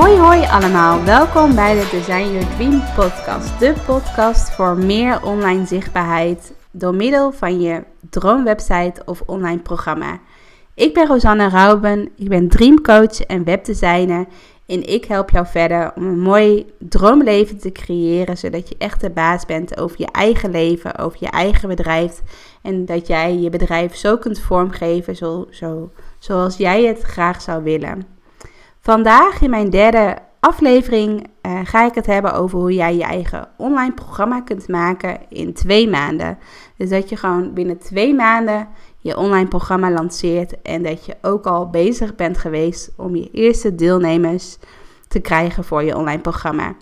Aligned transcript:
Hoi 0.00 0.18
hoi 0.18 0.46
allemaal, 0.46 1.04
welkom 1.04 1.54
bij 1.54 1.74
de 1.74 1.88
Design 1.90 2.32
Your 2.32 2.56
Dream 2.56 2.82
podcast. 2.94 3.58
De 3.58 3.74
podcast 3.86 4.50
voor 4.50 4.76
meer 4.76 5.22
online 5.24 5.66
zichtbaarheid 5.66 6.52
door 6.70 6.94
middel 6.94 7.32
van 7.32 7.60
je 7.60 7.82
droomwebsite 8.10 9.02
of 9.04 9.22
online 9.26 9.58
programma. 9.58 10.20
Ik 10.74 10.94
ben 10.94 11.06
Rosanne 11.06 11.48
Rauben, 11.48 12.08
ik 12.16 12.28
ben 12.28 12.48
dreamcoach 12.48 13.20
en 13.20 13.44
webdesigner 13.44 14.26
en 14.66 14.88
ik 14.88 15.04
help 15.04 15.30
jou 15.30 15.46
verder 15.46 15.92
om 15.94 16.06
een 16.06 16.20
mooi 16.20 16.66
droomleven 16.78 17.58
te 17.58 17.72
creëren, 17.72 18.38
zodat 18.38 18.68
je 18.68 18.74
echt 18.78 19.00
de 19.00 19.10
baas 19.10 19.46
bent 19.46 19.80
over 19.80 19.96
je 20.00 20.08
eigen 20.12 20.50
leven, 20.50 20.98
over 20.98 21.18
je 21.20 21.30
eigen 21.30 21.68
bedrijf 21.68 22.22
en 22.62 22.84
dat 22.84 23.06
jij 23.06 23.38
je 23.38 23.50
bedrijf 23.50 23.96
zo 23.96 24.16
kunt 24.16 24.40
vormgeven 24.40 25.16
zo, 25.16 25.46
zo, 25.50 25.90
zoals 26.18 26.56
jij 26.56 26.84
het 26.84 27.02
graag 27.02 27.42
zou 27.42 27.62
willen. 27.62 28.18
Vandaag 28.80 29.40
in 29.40 29.50
mijn 29.50 29.70
derde 29.70 30.16
aflevering 30.40 31.26
uh, 31.46 31.60
ga 31.64 31.86
ik 31.86 31.94
het 31.94 32.06
hebben 32.06 32.32
over 32.32 32.58
hoe 32.58 32.74
jij 32.74 32.96
je 32.96 33.02
eigen 33.02 33.48
online 33.56 33.92
programma 33.92 34.40
kunt 34.40 34.68
maken 34.68 35.18
in 35.28 35.52
twee 35.52 35.88
maanden. 35.88 36.38
Dus 36.76 36.88
dat 36.88 37.08
je 37.08 37.16
gewoon 37.16 37.52
binnen 37.54 37.78
twee 37.78 38.14
maanden 38.14 38.68
je 38.98 39.16
online 39.16 39.48
programma 39.48 39.90
lanceert 39.90 40.62
en 40.62 40.82
dat 40.82 41.06
je 41.06 41.16
ook 41.22 41.46
al 41.46 41.70
bezig 41.70 42.14
bent 42.14 42.38
geweest 42.38 42.92
om 42.96 43.16
je 43.16 43.30
eerste 43.32 43.74
deelnemers 43.74 44.56
te 45.08 45.20
krijgen 45.20 45.64
voor 45.64 45.82
je 45.82 45.96
online 45.96 46.20
programma. 46.20 46.74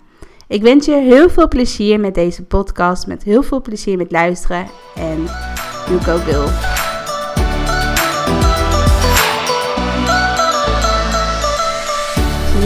Ik 0.47 0.61
wens 0.61 0.85
je 0.85 0.95
heel 0.95 1.29
veel 1.29 1.47
plezier 1.47 1.99
met 1.99 2.15
deze 2.15 2.43
podcast, 2.43 3.07
met 3.07 3.23
heel 3.23 3.43
veel 3.43 3.61
plezier 3.61 3.97
met 3.97 4.11
luisteren 4.11 4.65
en 4.95 5.23
you 5.87 5.99
go 6.01 6.17
girl. 6.17 6.88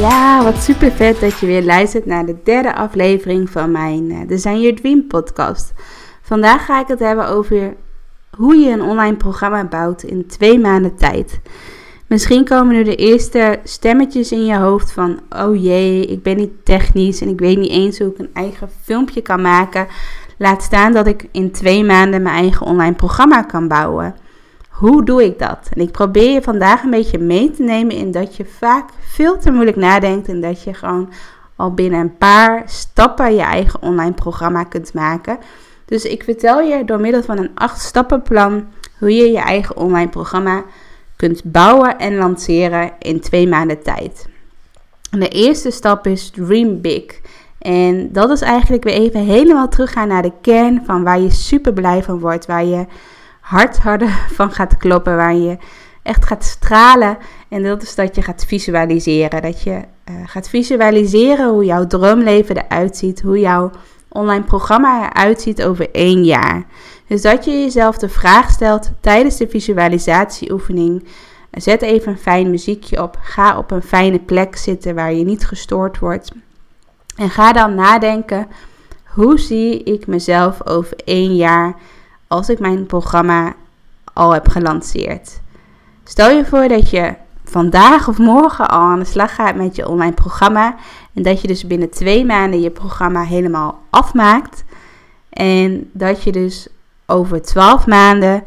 Ja, 0.03 0.43
wat 0.43 0.57
super 0.57 0.91
vet 0.91 1.19
dat 1.19 1.39
je 1.39 1.45
weer 1.45 1.63
luistert 1.63 2.05
naar 2.05 2.25
de 2.25 2.35
derde 2.43 2.75
aflevering 2.75 3.49
van 3.49 3.71
mijn 3.71 4.09
uh, 4.09 4.27
Design 4.27 4.59
Your 4.59 4.75
Dream 4.75 5.07
podcast. 5.07 5.73
Vandaag 6.21 6.65
ga 6.65 6.79
ik 6.79 6.87
het 6.87 6.99
hebben 6.99 7.27
over 7.27 7.75
hoe 8.37 8.55
je 8.55 8.69
een 8.69 8.81
online 8.81 9.15
programma 9.15 9.65
bouwt 9.65 10.03
in 10.03 10.27
twee 10.27 10.59
maanden 10.59 10.95
tijd. 10.95 11.39
Misschien 12.07 12.45
komen 12.45 12.75
nu 12.75 12.83
de 12.83 12.95
eerste 12.95 13.59
stemmetjes 13.63 14.31
in 14.31 14.45
je 14.45 14.57
hoofd 14.57 14.91
van: 14.91 15.19
oh 15.29 15.63
jee, 15.63 16.05
ik 16.05 16.23
ben 16.23 16.37
niet 16.37 16.65
technisch 16.65 17.21
en 17.21 17.29
ik 17.29 17.39
weet 17.39 17.57
niet 17.57 17.71
eens 17.71 17.99
hoe 17.99 18.07
ik 18.07 18.19
een 18.19 18.33
eigen 18.33 18.69
filmpje 18.81 19.21
kan 19.21 19.41
maken. 19.41 19.87
Laat 20.37 20.63
staan 20.63 20.93
dat 20.93 21.07
ik 21.07 21.27
in 21.31 21.51
twee 21.51 21.83
maanden 21.83 22.21
mijn 22.21 22.35
eigen 22.35 22.65
online 22.65 22.95
programma 22.95 23.41
kan 23.41 23.67
bouwen. 23.67 24.15
Hoe 24.83 25.05
doe 25.05 25.23
ik 25.23 25.39
dat? 25.39 25.69
En 25.73 25.81
ik 25.81 25.91
probeer 25.91 26.31
je 26.31 26.41
vandaag 26.41 26.83
een 26.83 26.89
beetje 26.89 27.17
mee 27.17 27.51
te 27.51 27.63
nemen 27.63 27.95
in 27.95 28.11
dat 28.11 28.35
je 28.35 28.45
vaak 28.45 28.89
veel 28.99 29.39
te 29.39 29.51
moeilijk 29.51 29.77
nadenkt 29.77 30.27
en 30.27 30.41
dat 30.41 30.63
je 30.63 30.73
gewoon 30.73 31.09
al 31.55 31.73
binnen 31.73 31.99
een 31.99 32.17
paar 32.17 32.63
stappen 32.65 33.35
je 33.35 33.41
eigen 33.41 33.81
online 33.81 34.13
programma 34.13 34.63
kunt 34.63 34.93
maken. 34.93 35.37
Dus 35.85 36.05
ik 36.05 36.23
vertel 36.23 36.61
je 36.61 36.85
door 36.85 36.99
middel 36.99 37.23
van 37.23 37.37
een 37.37 37.51
8 37.55 37.81
stappenplan 37.81 38.67
hoe 38.99 39.15
je 39.15 39.31
je 39.31 39.39
eigen 39.39 39.77
online 39.77 40.09
programma 40.09 40.63
kunt 41.15 41.43
bouwen 41.43 41.99
en 41.99 42.15
lanceren 42.15 42.91
in 42.99 43.19
twee 43.19 43.47
maanden 43.47 43.83
tijd. 43.83 44.27
de 45.09 45.27
eerste 45.27 45.71
stap 45.71 46.07
is 46.07 46.29
Dream 46.29 46.81
Big. 46.81 47.21
En 47.59 48.11
dat 48.11 48.29
is 48.29 48.41
eigenlijk 48.41 48.83
weer 48.83 48.93
even 48.93 49.19
helemaal 49.19 49.67
teruggaan 49.67 50.07
naar 50.07 50.21
de 50.21 50.33
kern 50.41 50.81
van 50.85 51.03
waar 51.03 51.19
je 51.19 51.31
super 51.31 51.73
blij 51.73 52.03
van 52.03 52.19
wordt, 52.19 52.45
waar 52.45 52.65
je 52.65 52.85
hart 53.43 53.77
harder 53.77 54.09
van 54.37 54.51
gaat 54.51 54.77
kloppen, 54.77 55.15
waar 55.15 55.35
je 55.35 55.57
echt 56.03 56.25
gaat 56.25 56.43
stralen. 56.43 57.17
En 57.49 57.63
dat 57.63 57.81
is 57.81 57.95
dat 57.95 58.15
je 58.15 58.21
gaat 58.21 58.45
visualiseren. 58.45 59.41
Dat 59.41 59.61
je 59.61 59.71
uh, 59.71 60.15
gaat 60.25 60.49
visualiseren 60.49 61.49
hoe 61.49 61.65
jouw 61.65 61.87
droomleven 61.87 62.57
eruit 62.57 62.97
ziet, 62.97 63.21
hoe 63.21 63.39
jouw 63.39 63.71
online 64.09 64.43
programma 64.43 65.09
eruit 65.09 65.41
ziet 65.41 65.63
over 65.63 65.91
één 65.91 66.23
jaar. 66.23 66.63
Dus 67.07 67.21
dat 67.21 67.45
je 67.45 67.51
jezelf 67.51 67.97
de 67.97 68.09
vraag 68.09 68.49
stelt 68.49 68.91
tijdens 68.99 69.37
de 69.37 69.47
visualisatieoefening. 69.47 71.07
Zet 71.51 71.81
even 71.81 72.11
een 72.11 72.17
fijn 72.17 72.49
muziekje 72.49 73.01
op. 73.01 73.17
Ga 73.21 73.57
op 73.57 73.71
een 73.71 73.81
fijne 73.81 74.19
plek 74.19 74.55
zitten 74.55 74.95
waar 74.95 75.13
je 75.13 75.25
niet 75.25 75.45
gestoord 75.45 75.99
wordt. 75.99 76.31
En 77.15 77.29
ga 77.29 77.53
dan 77.53 77.75
nadenken: 77.75 78.47
hoe 79.05 79.39
zie 79.39 79.83
ik 79.83 80.07
mezelf 80.07 80.67
over 80.67 80.97
één 81.05 81.35
jaar 81.35 81.75
als 82.33 82.49
ik 82.49 82.59
mijn 82.59 82.85
programma 82.85 83.53
al 84.13 84.33
heb 84.33 84.47
gelanceerd. 84.47 85.41
Stel 86.03 86.29
je 86.29 86.45
voor 86.45 86.67
dat 86.67 86.89
je 86.89 87.13
vandaag 87.43 88.07
of 88.07 88.17
morgen 88.17 88.69
al 88.69 88.79
aan 88.79 88.99
de 88.99 89.05
slag 89.05 89.35
gaat 89.35 89.55
met 89.55 89.75
je 89.75 89.87
online 89.87 90.13
programma. 90.13 90.75
En 91.13 91.23
dat 91.23 91.41
je 91.41 91.47
dus 91.47 91.67
binnen 91.67 91.89
twee 91.89 92.25
maanden 92.25 92.61
je 92.61 92.69
programma 92.69 93.23
helemaal 93.23 93.81
afmaakt. 93.89 94.63
En 95.29 95.89
dat 95.91 96.23
je 96.23 96.31
dus 96.31 96.67
over 97.05 97.41
twaalf 97.41 97.87
maanden 97.87 98.43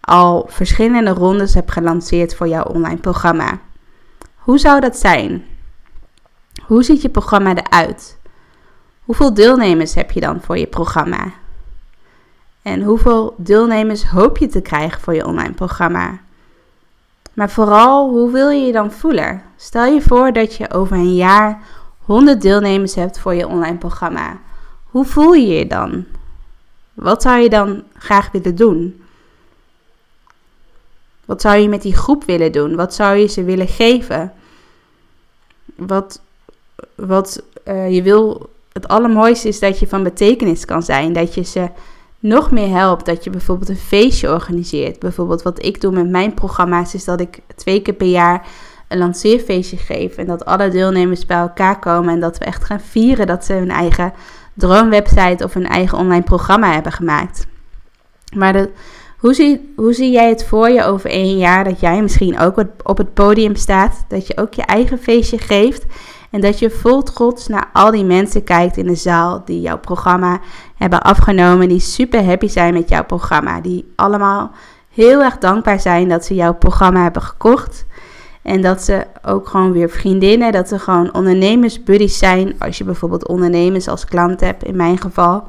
al 0.00 0.46
verschillende 0.48 1.10
rondes 1.10 1.54
hebt 1.54 1.72
gelanceerd 1.72 2.34
voor 2.34 2.48
jouw 2.48 2.64
online 2.64 3.00
programma. 3.00 3.58
Hoe 4.34 4.58
zou 4.58 4.80
dat 4.80 4.96
zijn? 4.96 5.44
Hoe 6.62 6.82
ziet 6.82 7.02
je 7.02 7.08
programma 7.08 7.54
eruit? 7.54 8.18
Hoeveel 9.04 9.34
deelnemers 9.34 9.94
heb 9.94 10.10
je 10.10 10.20
dan 10.20 10.40
voor 10.40 10.58
je 10.58 10.66
programma? 10.66 11.32
En 12.62 12.82
hoeveel 12.82 13.34
deelnemers 13.36 14.04
hoop 14.04 14.38
je 14.38 14.46
te 14.46 14.60
krijgen 14.60 15.00
voor 15.00 15.14
je 15.14 15.26
online 15.26 15.52
programma? 15.52 16.18
Maar 17.32 17.50
vooral, 17.50 18.10
hoe 18.10 18.32
wil 18.32 18.48
je 18.48 18.66
je 18.66 18.72
dan 18.72 18.92
voelen? 18.92 19.42
Stel 19.56 19.84
je 19.84 20.02
voor 20.02 20.32
dat 20.32 20.54
je 20.54 20.70
over 20.70 20.96
een 20.96 21.14
jaar 21.14 21.62
100 21.98 22.42
deelnemers 22.42 22.94
hebt 22.94 23.18
voor 23.18 23.34
je 23.34 23.46
online 23.46 23.76
programma. 23.76 24.38
Hoe 24.84 25.04
voel 25.04 25.32
je 25.32 25.46
je 25.46 25.66
dan? 25.66 26.04
Wat 26.94 27.22
zou 27.22 27.38
je 27.38 27.48
dan 27.48 27.82
graag 27.94 28.30
willen 28.30 28.56
doen? 28.56 29.02
Wat 31.24 31.40
zou 31.40 31.56
je 31.56 31.68
met 31.68 31.82
die 31.82 31.96
groep 31.96 32.24
willen 32.24 32.52
doen? 32.52 32.76
Wat 32.76 32.94
zou 32.94 33.16
je 33.16 33.26
ze 33.26 33.44
willen 33.44 33.68
geven? 33.68 34.32
Wat, 35.74 36.20
wat 36.94 37.42
uh, 37.66 37.94
je 37.94 38.02
wil, 38.02 38.50
het 38.72 38.88
allermooiste 38.88 39.48
is 39.48 39.58
dat 39.60 39.78
je 39.78 39.88
van 39.88 40.02
betekenis 40.02 40.64
kan 40.64 40.82
zijn. 40.82 41.12
Dat 41.12 41.34
je 41.34 41.42
ze 41.42 41.68
nog 42.18 42.50
meer 42.50 42.68
helpt 42.68 43.06
dat 43.06 43.24
je 43.24 43.30
bijvoorbeeld 43.30 43.68
een 43.68 43.76
feestje 43.76 44.32
organiseert. 44.32 44.98
Bijvoorbeeld 44.98 45.42
wat 45.42 45.64
ik 45.64 45.80
doe 45.80 45.92
met 45.92 46.08
mijn 46.08 46.34
programma's 46.34 46.94
is 46.94 47.04
dat 47.04 47.20
ik 47.20 47.38
twee 47.56 47.82
keer 47.82 47.94
per 47.94 48.06
jaar 48.06 48.46
een 48.88 48.98
lanceerfeestje 48.98 49.76
geef. 49.76 50.16
En 50.16 50.26
dat 50.26 50.44
alle 50.44 50.68
deelnemers 50.68 51.26
bij 51.26 51.38
elkaar 51.38 51.78
komen 51.78 52.14
en 52.14 52.20
dat 52.20 52.38
we 52.38 52.44
echt 52.44 52.64
gaan 52.64 52.80
vieren 52.80 53.26
dat 53.26 53.44
ze 53.44 53.52
hun 53.52 53.70
eigen 53.70 54.12
droomwebsite 54.54 55.44
of 55.44 55.54
hun 55.54 55.66
eigen 55.66 55.98
online 55.98 56.22
programma 56.22 56.72
hebben 56.72 56.92
gemaakt. 56.92 57.46
Maar 58.36 58.66
hoe, 59.18 59.34
zie, 59.34 59.72
hoe 59.76 59.92
zie 59.92 60.10
jij 60.10 60.28
het 60.28 60.44
voor 60.44 60.68
je 60.70 60.84
over 60.84 61.10
één 61.10 61.36
jaar 61.36 61.64
dat 61.64 61.80
jij 61.80 62.02
misschien 62.02 62.38
ook 62.38 62.64
op 62.82 62.98
het 62.98 63.14
podium 63.14 63.56
staat? 63.56 64.04
Dat 64.08 64.26
je 64.26 64.36
ook 64.36 64.54
je 64.54 64.62
eigen 64.62 64.98
feestje 64.98 65.38
geeft 65.38 65.86
en 66.30 66.40
dat 66.40 66.58
je 66.58 66.70
vol 66.70 67.02
trots 67.02 67.46
naar 67.46 67.70
al 67.72 67.90
die 67.90 68.04
mensen 68.04 68.44
kijkt 68.44 68.76
in 68.76 68.86
de 68.86 68.94
zaal 68.94 69.42
die 69.44 69.60
jouw 69.60 69.78
programma 69.78 70.40
hebben 70.76 71.02
afgenomen. 71.02 71.68
Die 71.68 71.80
super 71.80 72.24
happy 72.24 72.48
zijn 72.48 72.74
met 72.74 72.88
jouw 72.88 73.04
programma. 73.04 73.60
Die 73.60 73.92
allemaal 73.96 74.50
heel 74.92 75.22
erg 75.22 75.38
dankbaar 75.38 75.80
zijn 75.80 76.08
dat 76.08 76.24
ze 76.24 76.34
jouw 76.34 76.54
programma 76.54 77.02
hebben 77.02 77.22
gekocht. 77.22 77.86
En 78.42 78.62
dat 78.62 78.82
ze 78.82 79.06
ook 79.22 79.48
gewoon 79.48 79.72
weer 79.72 79.90
vriendinnen, 79.90 80.52
dat 80.52 80.68
ze 80.68 80.78
gewoon 80.78 81.14
ondernemersbuddies 81.14 82.18
zijn. 82.18 82.54
Als 82.58 82.78
je 82.78 82.84
bijvoorbeeld 82.84 83.28
ondernemers 83.28 83.88
als 83.88 84.04
klant 84.04 84.40
hebt, 84.40 84.64
in 84.64 84.76
mijn 84.76 84.98
geval. 84.98 85.44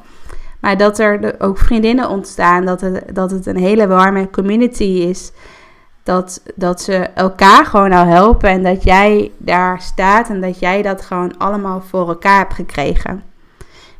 Maar 0.60 0.76
dat 0.76 0.98
er 0.98 1.34
ook 1.38 1.58
vriendinnen 1.58 2.08
ontstaan, 2.08 2.64
dat 2.64 2.80
het, 2.80 3.04
dat 3.12 3.30
het 3.30 3.46
een 3.46 3.56
hele 3.56 3.86
warme 3.86 4.30
community 4.30 4.84
is 4.84 5.32
dat, 6.10 6.42
dat 6.54 6.80
ze 6.80 6.94
elkaar 6.94 7.64
gewoon 7.64 7.90
nou 7.90 8.08
helpen 8.08 8.50
en 8.50 8.62
dat 8.62 8.82
jij 8.82 9.30
daar 9.38 9.80
staat 9.80 10.28
en 10.28 10.40
dat 10.40 10.58
jij 10.58 10.82
dat 10.82 11.02
gewoon 11.02 11.38
allemaal 11.38 11.80
voor 11.80 12.08
elkaar 12.08 12.38
hebt 12.38 12.54
gekregen. 12.54 13.22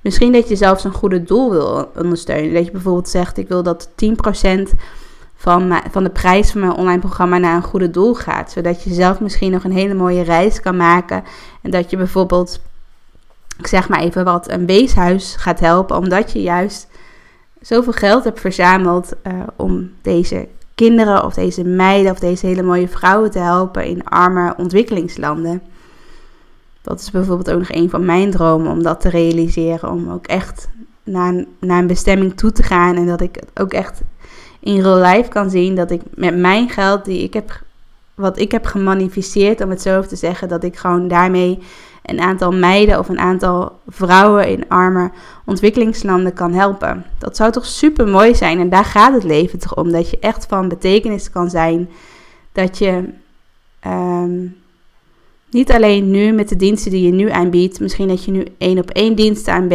Misschien 0.01 0.33
dat 0.33 0.49
je 0.49 0.57
zelfs 0.57 0.85
een 0.85 0.93
goede 0.93 1.23
doel 1.23 1.51
wil 1.51 1.91
ondersteunen. 1.97 2.55
Dat 2.55 2.65
je 2.65 2.71
bijvoorbeeld 2.71 3.09
zegt: 3.09 3.39
Ik 3.39 3.49
wil 3.49 3.63
dat 3.63 3.89
10% 3.89 4.79
van, 5.37 5.81
van 5.91 6.05
de 6.05 6.11
prijs 6.11 6.51
van 6.51 6.61
mijn 6.61 6.73
online 6.73 7.01
programma 7.01 7.39
naar 7.39 7.57
een 7.57 7.63
goede 7.63 7.91
doel 7.91 8.15
gaat. 8.15 8.51
Zodat 8.51 8.83
je 8.83 8.95
zelf 8.95 9.21
misschien 9.21 9.51
nog 9.51 9.65
een 9.65 9.73
hele 9.73 9.95
mooie 9.95 10.23
reis 10.23 10.61
kan 10.61 10.77
maken. 10.77 11.25
En 11.63 11.71
dat 11.71 11.91
je 11.91 11.97
bijvoorbeeld, 11.97 12.61
ik 13.59 13.67
zeg 13.67 13.89
maar 13.89 14.01
even 14.01 14.25
wat, 14.25 14.51
een 14.51 14.67
weeshuis 14.67 15.35
gaat 15.37 15.61
helpen. 15.61 15.97
Omdat 15.97 16.33
je 16.33 16.43
juist 16.43 16.89
zoveel 17.61 17.93
geld 17.93 18.25
hebt 18.25 18.41
verzameld 18.41 19.13
uh, 19.27 19.33
om 19.57 19.91
deze 20.03 20.49
kinderen 20.87 21.25
of 21.25 21.35
deze 21.35 21.65
meiden 21.65 22.13
of 22.13 22.19
deze 22.19 22.47
hele 22.47 22.63
mooie 22.63 22.89
vrouwen 22.89 23.31
te 23.31 23.39
helpen 23.39 23.85
in 23.85 24.05
arme 24.05 24.55
ontwikkelingslanden. 24.57 25.63
Dat 26.83 27.01
is 27.01 27.11
bijvoorbeeld 27.11 27.51
ook 27.51 27.59
nog 27.59 27.73
een 27.73 27.91
van 27.91 28.05
mijn 28.05 28.31
dromen 28.31 28.71
om 28.71 28.83
dat 28.83 29.01
te 29.01 29.09
realiseren. 29.09 29.91
Om 29.91 30.11
ook 30.11 30.27
echt 30.27 30.69
naar, 31.05 31.45
naar 31.59 31.79
een 31.79 31.87
bestemming 31.87 32.37
toe 32.37 32.53
te 32.53 32.63
gaan. 32.63 32.97
En 32.97 33.07
dat 33.07 33.21
ik 33.21 33.35
het 33.35 33.61
ook 33.61 33.73
echt 33.73 34.01
in 34.61 34.81
real 34.81 35.01
life 35.01 35.29
kan 35.29 35.51
zien. 35.51 35.75
Dat 35.75 35.91
ik 35.91 36.01
met 36.15 36.37
mijn 36.37 36.69
geld 36.69 37.05
die 37.05 37.23
ik 37.23 37.33
heb 37.33 37.63
wat 38.15 38.39
ik 38.39 38.53
heb 38.53 38.65
gemanifesteerd, 38.65 39.61
om 39.61 39.71
het 39.71 39.83
zo 39.83 40.03
te 40.03 40.17
zeggen, 40.17 40.49
dat 40.49 40.65
ik 40.65 40.77
gewoon 40.77 41.09
daarmee 41.09 41.59
een 42.03 42.21
aantal 42.21 42.53
meiden 42.53 42.99
of 42.99 43.09
een 43.09 43.19
aantal 43.19 43.79
vrouwen 43.89 44.49
in 44.49 44.69
arme 44.69 45.11
ontwikkelingslanden 45.45 46.33
kan 46.33 46.53
helpen. 46.53 47.05
Dat 47.19 47.37
zou 47.37 47.53
toch 47.53 47.67
super 47.67 48.09
mooi 48.09 48.35
zijn 48.35 48.61
en 48.61 48.69
daar 48.69 48.85
gaat 48.85 49.13
het 49.13 49.25
leven 49.25 49.59
toch 49.59 49.77
om. 49.77 49.93
Dat 49.93 50.11
je 50.11 50.19
echt 50.19 50.47
van 50.47 50.69
betekenis 50.69 51.31
kan 51.31 51.51
zijn. 51.51 51.89
Dat 52.53 52.79
je 52.79 53.05
ehm, 53.81 54.47
niet 55.51 55.73
alleen 55.73 56.11
nu 56.11 56.33
met 56.33 56.49
de 56.49 56.57
diensten 56.57 56.91
die 56.91 57.03
je 57.03 57.13
nu 57.13 57.31
aanbiedt, 57.31 57.81
misschien 57.81 58.09
dat 58.09 58.25
je 58.25 58.31
nu 58.31 58.47
één 58.59 58.79
op 58.79 58.91
één 58.91 59.15
diensten 59.15 59.71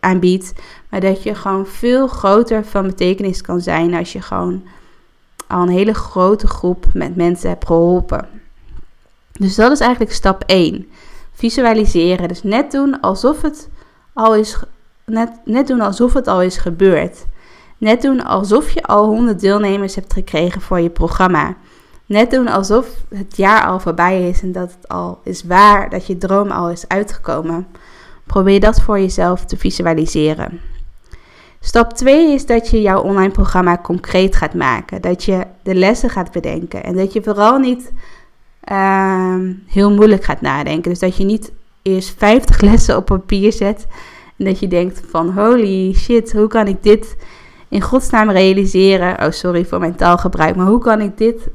aanbiedt, 0.00 0.52
maar 0.88 1.00
dat 1.00 1.22
je 1.22 1.34
gewoon 1.34 1.66
veel 1.66 2.06
groter 2.06 2.64
van 2.64 2.86
betekenis 2.86 3.40
kan 3.40 3.60
zijn 3.60 3.94
als 3.94 4.12
je 4.12 4.22
gewoon 4.22 4.62
al 5.46 5.62
een 5.62 5.68
hele 5.68 5.94
grote 5.94 6.46
groep 6.46 6.86
met 6.94 7.16
mensen 7.16 7.48
hebt 7.48 7.66
geholpen. 7.66 8.28
Dus 9.32 9.54
dat 9.54 9.72
is 9.72 9.80
eigenlijk 9.80 10.12
stap 10.12 10.42
1. 10.46 10.86
Visualiseren. 11.38 12.28
Dus 12.28 12.42
net 12.42 12.70
doen 12.70 13.00
alsof 13.00 13.42
het 13.42 13.68
al 14.12 14.34
is, 14.34 14.58
net, 15.04 15.30
net 15.44 15.66
doen 15.66 15.80
alsof 15.80 16.12
het 16.12 16.26
al 16.26 16.42
is 16.42 16.56
gebeurd. 16.56 17.26
Net 17.78 18.02
doen 18.02 18.24
alsof 18.24 18.70
je 18.70 18.82
al 18.82 19.06
100 19.06 19.40
deelnemers 19.40 19.94
hebt 19.94 20.12
gekregen 20.12 20.60
voor 20.60 20.80
je 20.80 20.90
programma. 20.90 21.56
Net 22.06 22.30
doen 22.30 22.48
alsof 22.48 22.88
het 23.08 23.36
jaar 23.36 23.66
al 23.66 23.80
voorbij 23.80 24.28
is 24.28 24.42
en 24.42 24.52
dat 24.52 24.72
het 24.72 24.88
al 24.88 25.20
is 25.24 25.42
waar, 25.44 25.90
dat 25.90 26.06
je 26.06 26.18
droom 26.18 26.50
al 26.50 26.70
is 26.70 26.88
uitgekomen. 26.88 27.66
Probeer 28.26 28.60
dat 28.60 28.80
voor 28.80 28.98
jezelf 28.98 29.44
te 29.44 29.56
visualiseren. 29.56 30.60
Stap 31.60 31.92
2 31.92 32.32
is 32.32 32.46
dat 32.46 32.70
je 32.70 32.80
jouw 32.80 33.00
online 33.00 33.32
programma 33.32 33.78
concreet 33.78 34.36
gaat 34.36 34.54
maken. 34.54 35.02
Dat 35.02 35.24
je 35.24 35.46
de 35.62 35.74
lessen 35.74 36.10
gaat 36.10 36.32
bedenken. 36.32 36.84
En 36.84 36.96
dat 36.96 37.12
je 37.12 37.22
vooral 37.22 37.58
niet 37.58 37.92
uh, 38.70 39.34
heel 39.66 39.92
moeilijk 39.92 40.24
gaat 40.24 40.40
nadenken. 40.40 40.90
Dus 40.90 40.98
dat 40.98 41.16
je 41.16 41.24
niet 41.24 41.52
eerst 41.82 42.14
50 42.16 42.60
lessen 42.70 42.96
op 42.96 43.04
papier 43.04 43.52
zet. 43.52 43.86
En 44.36 44.44
dat 44.44 44.58
je 44.58 44.68
denkt 44.68 45.02
van 45.08 45.30
holy 45.30 45.94
shit, 45.94 46.32
hoe 46.32 46.46
kan 46.46 46.66
ik 46.66 46.82
dit 46.82 47.16
in 47.68 47.80
godsnaam 47.80 48.30
realiseren? 48.30 49.26
Oh, 49.26 49.30
sorry 49.30 49.64
voor 49.64 49.78
mijn 49.78 49.96
taalgebruik. 49.96 50.56
Maar 50.56 50.66
hoe 50.66 50.80
kan 50.80 51.00
ik 51.00 51.18
dit 51.18 51.48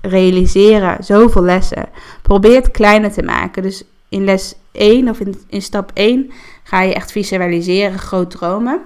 realiseren? 0.00 1.04
Zoveel 1.04 1.42
lessen. 1.42 1.88
Probeer 2.22 2.56
het 2.56 2.70
kleiner 2.70 3.12
te 3.12 3.22
maken. 3.22 3.62
Dus 3.62 3.84
in 4.08 4.24
les 4.24 4.54
1 4.72 5.08
of 5.08 5.20
in, 5.20 5.34
in 5.48 5.62
stap 5.62 5.90
1 5.94 6.30
ga 6.62 6.82
je 6.82 6.94
echt 6.94 7.12
visualiseren, 7.12 7.98
groot 7.98 8.30
dromen. 8.30 8.80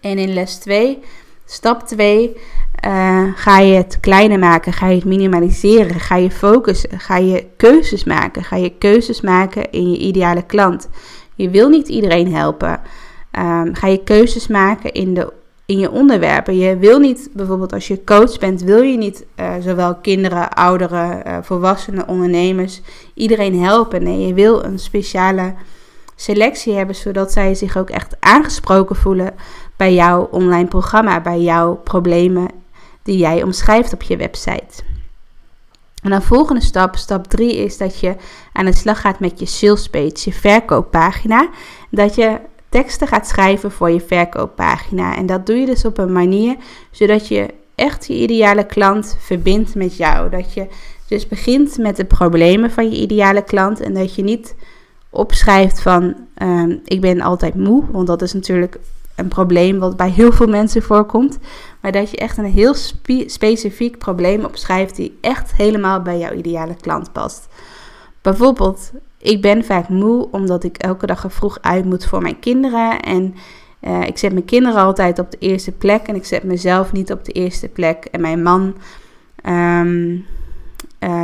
En 0.00 0.18
in 0.18 0.32
les 0.32 0.58
2, 0.58 0.98
stap 1.44 1.86
2, 1.86 2.36
eh, 2.74 3.24
ga 3.34 3.58
je 3.58 3.74
het 3.74 4.00
kleiner 4.00 4.38
maken, 4.38 4.72
ga 4.72 4.88
je 4.88 4.94
het 4.94 5.04
minimaliseren, 5.04 6.00
ga 6.00 6.16
je 6.16 6.30
focussen, 6.30 7.00
ga 7.00 7.16
je 7.16 7.46
keuzes 7.56 8.04
maken, 8.04 8.44
ga 8.44 8.56
je 8.56 8.70
keuzes 8.78 9.20
maken 9.20 9.70
in 9.70 9.90
je 9.90 9.98
ideale 9.98 10.42
klant. 10.42 10.88
Je 11.34 11.50
wil 11.50 11.68
niet 11.68 11.88
iedereen 11.88 12.34
helpen. 12.34 12.80
Um, 13.38 13.74
ga 13.74 13.86
je 13.86 14.04
keuzes 14.04 14.46
maken 14.46 14.92
in, 14.92 15.14
de, 15.14 15.32
in 15.66 15.78
je 15.78 15.90
onderwerpen. 15.90 16.56
Je 16.56 16.76
wil 16.76 16.98
niet, 16.98 17.30
bijvoorbeeld 17.32 17.72
als 17.72 17.88
je 17.88 18.04
coach 18.04 18.38
bent, 18.38 18.62
wil 18.62 18.82
je 18.82 18.96
niet 18.96 19.24
uh, 19.36 19.52
zowel 19.60 19.94
kinderen, 19.94 20.50
ouderen, 20.50 21.22
uh, 21.26 21.38
volwassenen, 21.42 22.08
ondernemers, 22.08 22.80
iedereen 23.14 23.62
helpen. 23.62 24.02
Nee, 24.02 24.26
je 24.26 24.34
wil 24.34 24.64
een 24.64 24.78
speciale 24.78 25.54
selectie 26.16 26.74
hebben, 26.74 26.94
zodat 26.94 27.32
zij 27.32 27.54
zich 27.54 27.76
ook 27.76 27.90
echt 27.90 28.16
aangesproken 28.20 28.96
voelen 28.96 29.34
bij 29.76 29.94
jouw 29.94 30.28
online 30.30 30.68
programma, 30.68 31.20
bij 31.20 31.40
jouw 31.40 31.74
problemen 31.74 32.48
die 33.10 33.18
jij 33.18 33.42
omschrijft 33.42 33.92
op 33.92 34.02
je 34.02 34.16
website. 34.16 34.82
En 36.02 36.10
dan 36.10 36.22
volgende 36.22 36.60
stap, 36.60 36.96
stap 36.96 37.26
3, 37.26 37.56
is 37.56 37.76
dat 37.76 38.00
je 38.00 38.14
aan 38.52 38.64
de 38.64 38.74
slag 38.74 39.00
gaat 39.00 39.20
met 39.20 39.38
je 39.40 39.46
sales 39.46 39.88
page, 39.88 40.16
je 40.24 40.32
verkooppagina. 40.32 41.48
Dat 41.90 42.14
je 42.14 42.38
teksten 42.68 43.06
gaat 43.06 43.28
schrijven 43.28 43.72
voor 43.72 43.90
je 43.90 44.00
verkooppagina. 44.00 45.16
En 45.16 45.26
dat 45.26 45.46
doe 45.46 45.56
je 45.56 45.66
dus 45.66 45.84
op 45.84 45.98
een 45.98 46.12
manier 46.12 46.56
zodat 46.90 47.28
je 47.28 47.48
echt 47.74 48.06
je 48.06 48.14
ideale 48.14 48.66
klant 48.66 49.16
verbindt 49.20 49.74
met 49.74 49.96
jou. 49.96 50.30
Dat 50.30 50.54
je 50.54 50.66
dus 51.08 51.28
begint 51.28 51.78
met 51.78 51.96
de 51.96 52.04
problemen 52.04 52.70
van 52.70 52.90
je 52.90 52.96
ideale 52.96 53.44
klant 53.44 53.80
en 53.80 53.94
dat 53.94 54.14
je 54.14 54.22
niet 54.22 54.54
opschrijft 55.10 55.82
van 55.82 56.16
ehm, 56.34 56.76
ik 56.84 57.00
ben 57.00 57.20
altijd 57.20 57.54
moe, 57.54 57.84
want 57.90 58.06
dat 58.06 58.22
is 58.22 58.32
natuurlijk 58.32 58.78
een 59.20 59.28
probleem 59.28 59.78
wat 59.78 59.96
bij 59.96 60.10
heel 60.10 60.32
veel 60.32 60.46
mensen 60.46 60.82
voorkomt. 60.82 61.38
Maar 61.80 61.92
dat 61.92 62.10
je 62.10 62.16
echt 62.16 62.38
een 62.38 62.44
heel 62.44 62.74
specifiek 63.26 63.98
probleem 63.98 64.44
opschrijft 64.44 64.96
die 64.96 65.18
echt 65.20 65.54
helemaal 65.54 66.02
bij 66.02 66.18
jouw 66.18 66.32
ideale 66.32 66.74
klant 66.74 67.12
past. 67.12 67.48
Bijvoorbeeld, 68.22 68.92
ik 69.18 69.42
ben 69.42 69.64
vaak 69.64 69.88
moe 69.88 70.28
omdat 70.30 70.64
ik 70.64 70.76
elke 70.76 71.06
dag 71.06 71.24
er 71.24 71.30
vroeg 71.30 71.58
uit 71.60 71.84
moet 71.84 72.06
voor 72.06 72.22
mijn 72.22 72.38
kinderen. 72.38 73.00
En 73.00 73.34
uh, 73.80 74.06
ik 74.06 74.18
zet 74.18 74.32
mijn 74.32 74.44
kinderen 74.44 74.82
altijd 74.82 75.18
op 75.18 75.30
de 75.30 75.38
eerste 75.38 75.72
plek 75.72 76.06
en 76.06 76.14
ik 76.14 76.24
zet 76.24 76.42
mezelf 76.42 76.92
niet 76.92 77.12
op 77.12 77.24
de 77.24 77.32
eerste 77.32 77.68
plek. 77.68 78.04
En 78.04 78.20
mijn 78.20 78.42
man 78.42 78.74
um, 79.48 80.26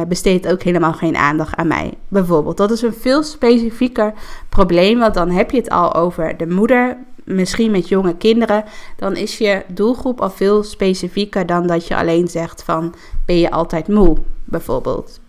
besteedt 0.09 0.49
ook 0.49 0.63
helemaal 0.63 0.93
geen 0.93 1.17
aandacht 1.17 1.57
aan 1.57 1.67
mij. 1.67 1.95
Bijvoorbeeld, 2.09 2.57
dat 2.57 2.71
is 2.71 2.83
een 2.83 2.95
veel 2.95 3.23
specifieker 3.23 4.13
probleem, 4.49 4.99
want 4.99 5.15
dan 5.15 5.31
heb 5.31 5.51
je 5.51 5.57
het 5.57 5.71
al 5.71 5.95
over 5.95 6.37
de 6.37 6.47
moeder 6.47 6.97
misschien 7.27 7.71
met 7.71 7.89
jonge 7.89 8.17
kinderen, 8.17 8.65
dan 8.97 9.17
is 9.17 9.39
je 9.39 9.65
doelgroep 9.69 10.21
al 10.21 10.31
veel 10.31 10.63
specifieker 10.63 11.47
dan 11.47 11.67
dat 11.67 11.87
je 11.87 11.97
alleen 11.97 12.29
zegt 12.29 12.63
van 12.63 12.95
ben 13.27 13.39
je 13.39 13.51
altijd 13.51 13.89
moe, 13.89 14.17
bijvoorbeeld. 14.45 15.21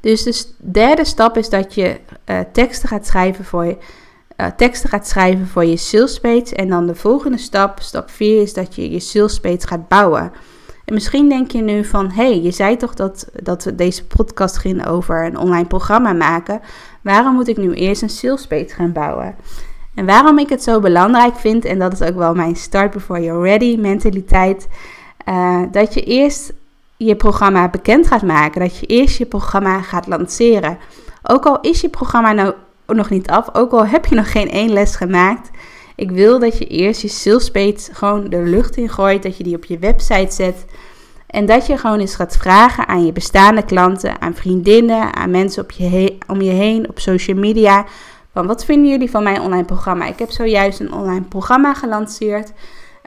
Dus 0.00 0.22
de 0.22 0.44
derde 0.58 1.04
stap 1.04 1.36
is 1.36 1.48
dat 1.48 1.74
je 1.74 2.00
uh, 2.26 2.40
teksten 2.52 2.88
gaat 2.88 3.06
schrijven 3.06 3.44
voor 3.44 3.64
je. 3.64 3.76
Uh, 4.36 4.46
teksten 4.56 4.88
gaat 4.88 5.08
schrijven 5.08 5.46
voor 5.46 5.64
je. 5.64 6.52
En 6.56 6.68
dan 6.68 6.86
de 6.86 6.94
volgende 6.94 7.38
stap, 7.38 7.80
stap 7.80 8.10
4, 8.10 8.42
is 8.42 8.54
dat 8.54 8.74
je 8.74 8.90
je 8.90 9.00
sales 9.00 9.40
page 9.40 9.66
gaat 9.66 9.88
bouwen. 9.88 10.32
En 10.84 10.94
misschien 10.94 11.28
denk 11.28 11.50
je 11.50 11.62
nu 11.62 11.84
van, 11.84 12.10
hé, 12.10 12.24
hey, 12.24 12.42
je 12.42 12.50
zei 12.50 12.76
toch 12.76 12.94
dat, 12.94 13.28
dat 13.42 13.72
deze 13.74 14.06
podcast 14.06 14.58
ging 14.58 14.86
over 14.86 15.24
een 15.26 15.38
online 15.38 15.66
programma 15.66 16.12
maken. 16.12 16.60
Waarom 17.02 17.34
moet 17.34 17.48
ik 17.48 17.56
nu 17.56 17.72
eerst 17.72 18.02
een 18.02 18.10
sales 18.10 18.46
page 18.46 18.68
gaan 18.68 18.92
bouwen? 18.92 19.34
En 20.00 20.06
waarom 20.06 20.38
ik 20.38 20.48
het 20.48 20.62
zo 20.62 20.80
belangrijk 20.80 21.36
vind, 21.36 21.64
en 21.64 21.78
dat 21.78 21.92
is 21.92 22.02
ook 22.02 22.14
wel 22.16 22.34
mijn 22.34 22.56
start 22.56 22.90
before 22.90 23.22
you're 23.22 23.42
ready 23.42 23.76
mentaliteit, 23.76 24.68
uh, 25.28 25.62
dat 25.72 25.94
je 25.94 26.02
eerst 26.02 26.52
je 26.96 27.16
programma 27.16 27.68
bekend 27.68 28.06
gaat 28.06 28.22
maken, 28.22 28.60
dat 28.60 28.78
je 28.78 28.86
eerst 28.86 29.18
je 29.18 29.26
programma 29.26 29.82
gaat 29.82 30.06
lanceren. 30.06 30.78
Ook 31.22 31.46
al 31.46 31.60
is 31.60 31.80
je 31.80 31.88
programma 31.88 32.32
nou 32.32 32.54
nog 32.86 33.10
niet 33.10 33.28
af, 33.28 33.54
ook 33.54 33.72
al 33.72 33.86
heb 33.86 34.06
je 34.06 34.14
nog 34.14 34.32
geen 34.32 34.50
één 34.50 34.72
les 34.72 34.96
gemaakt, 34.96 35.50
ik 35.96 36.10
wil 36.10 36.38
dat 36.38 36.58
je 36.58 36.66
eerst 36.66 37.02
je 37.02 37.08
sales 37.08 37.50
page 37.50 37.88
gewoon 37.92 38.28
de 38.28 38.42
lucht 38.42 38.76
in 38.76 38.88
gooit, 38.88 39.22
dat 39.22 39.36
je 39.36 39.44
die 39.44 39.56
op 39.56 39.64
je 39.64 39.78
website 39.78 40.34
zet. 40.34 40.64
En 41.26 41.46
dat 41.46 41.66
je 41.66 41.76
gewoon 41.76 41.98
eens 41.98 42.14
gaat 42.14 42.36
vragen 42.36 42.88
aan 42.88 43.04
je 43.06 43.12
bestaande 43.12 43.62
klanten, 43.62 44.20
aan 44.20 44.34
vriendinnen, 44.34 45.14
aan 45.14 45.30
mensen 45.30 45.62
op 45.62 45.70
je 45.70 46.16
om 46.26 46.40
je 46.40 46.50
heen, 46.50 46.88
op 46.88 46.98
social 46.98 47.36
media. 47.36 47.86
Van 48.32 48.46
wat 48.46 48.64
vinden 48.64 48.90
jullie 48.90 49.10
van 49.10 49.22
mijn 49.22 49.40
online 49.40 49.64
programma? 49.64 50.06
Ik 50.06 50.18
heb 50.18 50.30
zojuist 50.30 50.80
een 50.80 50.92
online 50.92 51.24
programma 51.24 51.74
gelanceerd. 51.74 52.52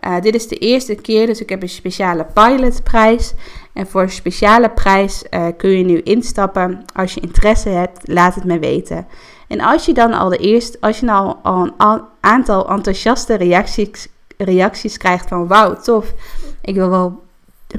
Uh, 0.08 0.22
dit 0.22 0.36
is 0.36 0.48
de 0.48 0.56
eerste 0.56 0.96
keer, 0.96 1.26
dus 1.26 1.42
ik 1.42 1.50
heb 1.50 1.62
een 1.62 1.70
speciale 1.70 2.26
pilotprijs. 2.34 3.34
En 3.74 3.88
voor 3.88 4.02
een 4.02 4.10
speciale 4.10 4.70
prijs 4.70 5.24
uh, 5.30 5.48
kun 5.58 5.70
je 5.70 5.84
nu 5.84 6.02
instappen. 6.02 6.86
Als 6.94 7.14
je 7.14 7.22
interesse 7.22 7.70
hebt, 7.70 8.08
laat 8.08 8.36
het 8.36 8.44
me 8.44 8.60
weten. 8.60 9.08
En 9.48 9.62
als 9.62 9.86
je 9.86 9.94
dan 9.94 10.14
al 10.14 10.30
de 10.30 10.38
eerste, 10.38 10.78
als 10.80 11.00
je 11.00 11.06
nou 11.06 11.36
al 11.44 11.64
een 11.64 12.02
aantal 12.20 12.70
enthousiaste 12.70 13.36
reacties, 13.36 14.08
reacties 14.38 14.98
krijgt 14.98 15.28
van 15.28 15.48
wauw, 15.48 15.76
tof. 15.76 16.14
Ik 16.62 16.76
wil 16.76 16.90
wel 16.90 17.24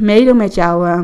meedoen 0.00 0.36
met 0.36 0.54
jouw 0.54 0.86
uh, 0.86 1.00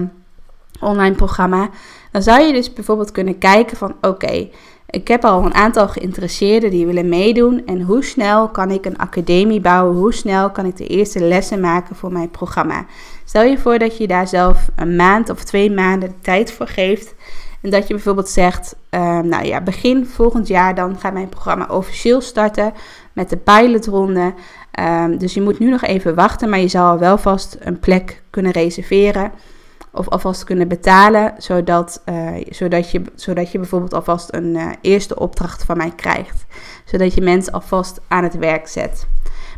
online 0.81 1.15
programma. 1.15 1.69
Dan 2.13 2.23
zou 2.23 2.41
je 2.41 2.53
dus 2.53 2.73
bijvoorbeeld 2.73 3.13
kunnen 3.13 3.39
kijken 3.39 3.77
van 3.77 3.95
oké, 4.01 4.49
ik 4.91 5.09
heb 5.09 5.25
al 5.25 5.45
een 5.45 5.55
aantal 5.55 5.89
geïnteresseerden 5.89 6.71
die 6.71 6.87
willen 6.87 7.09
meedoen. 7.09 7.63
En 7.67 7.81
hoe 7.81 8.05
snel 8.05 8.49
kan 8.49 8.71
ik 8.71 8.87
een 8.87 8.99
academie 8.99 9.61
bouwen? 9.61 9.97
Hoe 9.97 10.15
snel 10.15 10.51
kan 10.51 10.67
ik 10.67 10.77
de 10.77 10.87
eerste 10.87 11.21
lessen 11.21 11.61
maken 11.61 11.97
voor 11.97 12.13
mijn 12.13 12.31
programma? 12.31 12.87
Stel 13.25 13.43
je 13.43 13.59
voor 13.59 13.79
dat 13.79 13.97
je 13.97 14.07
daar 14.07 14.29
zelf 14.29 14.69
een 14.77 14.97
maand 14.97 15.31
of 15.31 15.45
twee 15.45 15.71
maanden 15.71 16.09
de 16.09 16.15
tijd 16.21 16.53
voor 16.53 16.67
geeft. 16.67 17.15
En 17.63 17.71
dat 17.71 17.89
je 17.89 17.95
bijvoorbeeld 17.95 18.29
zegt, 18.29 18.77
uh, 18.91 19.19
nou 19.19 19.45
ja, 19.45 19.61
begin 19.61 20.07
volgend 20.07 20.49
jaar 20.49 20.75
dan 20.75 20.99
gaat 20.99 21.13
mijn 21.13 21.29
programma 21.29 21.67
officieel 21.67 22.21
starten 22.21 22.73
met 23.13 23.31
de 23.31 23.37
pilotronde. 23.37 24.35
Um, 24.81 25.19
dus 25.19 25.35
je 25.35 25.43
moet 25.43 25.59
nu 25.59 25.71
nog 25.71 25.83
even 25.83 26.15
wachten, 26.15 26.49
maar 26.49 26.61
je 26.61 26.69
zal 26.69 26.99
wel 26.99 27.19
vast 27.19 27.57
een 27.61 27.79
plek 27.79 28.23
kunnen 28.31 28.53
reserveren 28.53 29.33
of 29.93 30.09
alvast 30.09 30.45
kunnen 30.45 30.69
betalen, 30.69 31.35
zodat, 31.39 32.03
uh, 32.09 32.29
zodat, 32.49 32.91
je, 32.91 33.03
zodat 33.15 33.53
je 33.53 33.59
bijvoorbeeld 33.59 33.95
alvast 33.95 34.35
een 34.35 34.55
uh, 34.55 34.71
eerste 34.81 35.19
opdracht 35.19 35.65
van 35.65 35.77
mij 35.77 35.93
krijgt. 35.97 36.45
Zodat 36.85 37.15
je 37.15 37.21
mensen 37.21 37.53
alvast 37.53 38.01
aan 38.09 38.23
het 38.23 38.39
werk 38.39 38.69
zet. 38.69 39.07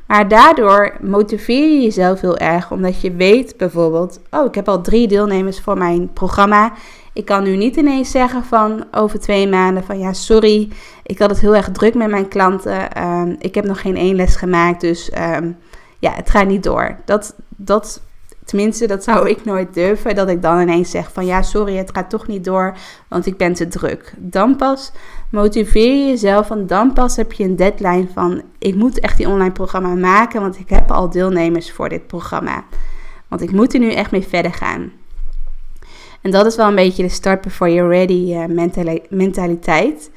Maar 0.06 0.28
daardoor 0.28 0.96
motiveer 1.00 1.68
je 1.68 1.82
jezelf 1.82 2.20
heel 2.20 2.38
erg, 2.38 2.70
omdat 2.70 3.00
je 3.00 3.12
weet 3.12 3.56
bijvoorbeeld: 3.56 4.20
oh, 4.30 4.46
ik 4.46 4.54
heb 4.54 4.68
al 4.68 4.80
drie 4.80 5.08
deelnemers 5.08 5.60
voor 5.60 5.78
mijn 5.78 6.12
programma. 6.12 6.72
Ik 7.12 7.24
kan 7.24 7.42
nu 7.42 7.56
niet 7.56 7.76
ineens 7.76 8.10
zeggen 8.10 8.44
van 8.44 8.84
over 8.90 9.20
twee 9.20 9.48
maanden 9.48 9.84
van 9.84 9.98
ja, 9.98 10.12
sorry, 10.12 10.68
ik 11.02 11.18
had 11.18 11.30
het 11.30 11.40
heel 11.40 11.56
erg 11.56 11.70
druk 11.70 11.94
met 11.94 12.10
mijn 12.10 12.28
klanten. 12.28 12.92
Ehm, 12.92 13.34
ik 13.38 13.54
heb 13.54 13.64
nog 13.64 13.80
geen 13.80 13.96
één 13.96 14.14
les 14.14 14.36
gemaakt, 14.36 14.80
dus 14.80 15.10
ehm, 15.10 15.50
ja, 15.98 16.12
het 16.12 16.30
gaat 16.30 16.46
niet 16.46 16.62
door. 16.62 16.96
Dat, 17.04 17.34
dat, 17.48 18.02
tenminste, 18.44 18.86
dat 18.86 19.04
zou 19.04 19.28
ik 19.28 19.44
nooit 19.44 19.74
durven. 19.74 20.14
Dat 20.14 20.28
ik 20.28 20.42
dan 20.42 20.60
ineens 20.60 20.90
zeg 20.90 21.12
van 21.12 21.26
ja, 21.26 21.42
sorry, 21.42 21.76
het 21.76 21.90
gaat 21.94 22.10
toch 22.10 22.26
niet 22.26 22.44
door, 22.44 22.76
want 23.08 23.26
ik 23.26 23.36
ben 23.36 23.52
te 23.52 23.68
druk. 23.68 24.14
Dan 24.18 24.56
pas 24.56 24.92
motiveer 25.30 25.96
je 25.96 26.08
jezelf, 26.08 26.48
want 26.48 26.68
dan 26.68 26.92
pas 26.92 27.16
heb 27.16 27.32
je 27.32 27.44
een 27.44 27.56
deadline 27.56 28.06
van 28.12 28.42
ik 28.58 28.74
moet 28.74 29.00
echt 29.00 29.16
die 29.16 29.28
online 29.28 29.52
programma 29.52 29.94
maken, 29.94 30.40
want 30.40 30.58
ik 30.58 30.68
heb 30.68 30.90
al 30.90 31.10
deelnemers 31.10 31.72
voor 31.72 31.88
dit 31.88 32.06
programma. 32.06 32.64
Want 33.28 33.42
ik 33.42 33.52
moet 33.52 33.74
er 33.74 33.80
nu 33.80 33.92
echt 33.92 34.10
mee 34.10 34.26
verder 34.28 34.52
gaan. 34.52 34.92
En 36.20 36.30
dat 36.30 36.46
is 36.46 36.56
wel 36.56 36.68
een 36.68 36.74
beetje 36.74 37.02
de 37.02 37.08
start 37.08 37.40
before 37.40 37.72
you're 37.72 37.90
ready 37.90 38.34
uh, 38.34 38.44
mentaliteit. 39.08 40.10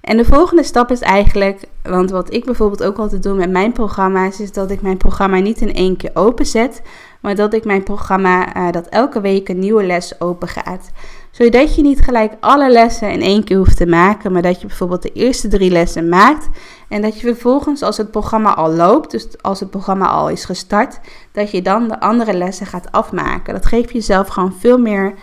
En 0.00 0.16
de 0.16 0.24
volgende 0.24 0.62
stap 0.62 0.90
is 0.90 1.00
eigenlijk, 1.00 1.60
want 1.82 2.10
wat 2.10 2.32
ik 2.34 2.44
bijvoorbeeld 2.44 2.82
ook 2.82 2.98
altijd 2.98 3.22
doe 3.22 3.34
met 3.34 3.50
mijn 3.50 3.72
programma's, 3.72 4.40
is 4.40 4.52
dat 4.52 4.70
ik 4.70 4.82
mijn 4.82 4.96
programma 4.96 5.38
niet 5.38 5.60
in 5.60 5.74
één 5.74 5.96
keer 5.96 6.10
openzet, 6.14 6.82
maar 7.20 7.34
dat 7.34 7.54
ik 7.54 7.64
mijn 7.64 7.82
programma, 7.82 8.56
uh, 8.56 8.72
dat 8.72 8.86
elke 8.86 9.20
week 9.20 9.48
een 9.48 9.58
nieuwe 9.58 9.84
les 9.84 10.20
open 10.20 10.48
gaat. 10.48 10.90
Zodat 11.30 11.74
je 11.74 11.82
niet 11.82 12.00
gelijk 12.00 12.32
alle 12.40 12.70
lessen 12.70 13.10
in 13.10 13.22
één 13.22 13.44
keer 13.44 13.56
hoeft 13.56 13.76
te 13.76 13.86
maken, 13.86 14.32
maar 14.32 14.42
dat 14.42 14.60
je 14.60 14.66
bijvoorbeeld 14.66 15.02
de 15.02 15.12
eerste 15.12 15.48
drie 15.48 15.70
lessen 15.70 16.08
maakt 16.08 16.48
en 16.88 17.02
dat 17.02 17.20
je 17.20 17.26
vervolgens, 17.26 17.82
als 17.82 17.96
het 17.96 18.10
programma 18.10 18.54
al 18.54 18.70
loopt, 18.70 19.10
dus 19.10 19.42
als 19.42 19.60
het 19.60 19.70
programma 19.70 20.06
al 20.06 20.28
is 20.28 20.44
gestart, 20.44 21.00
dat 21.32 21.50
je 21.50 21.62
dan 21.62 21.88
de 21.88 22.00
andere 22.00 22.34
lessen 22.34 22.66
gaat 22.66 22.92
afmaken. 22.92 23.54
Dat 23.54 23.66
geeft 23.66 23.92
jezelf 23.92 24.28
gewoon 24.28 24.54
veel 24.58 24.78
meer 24.78 25.14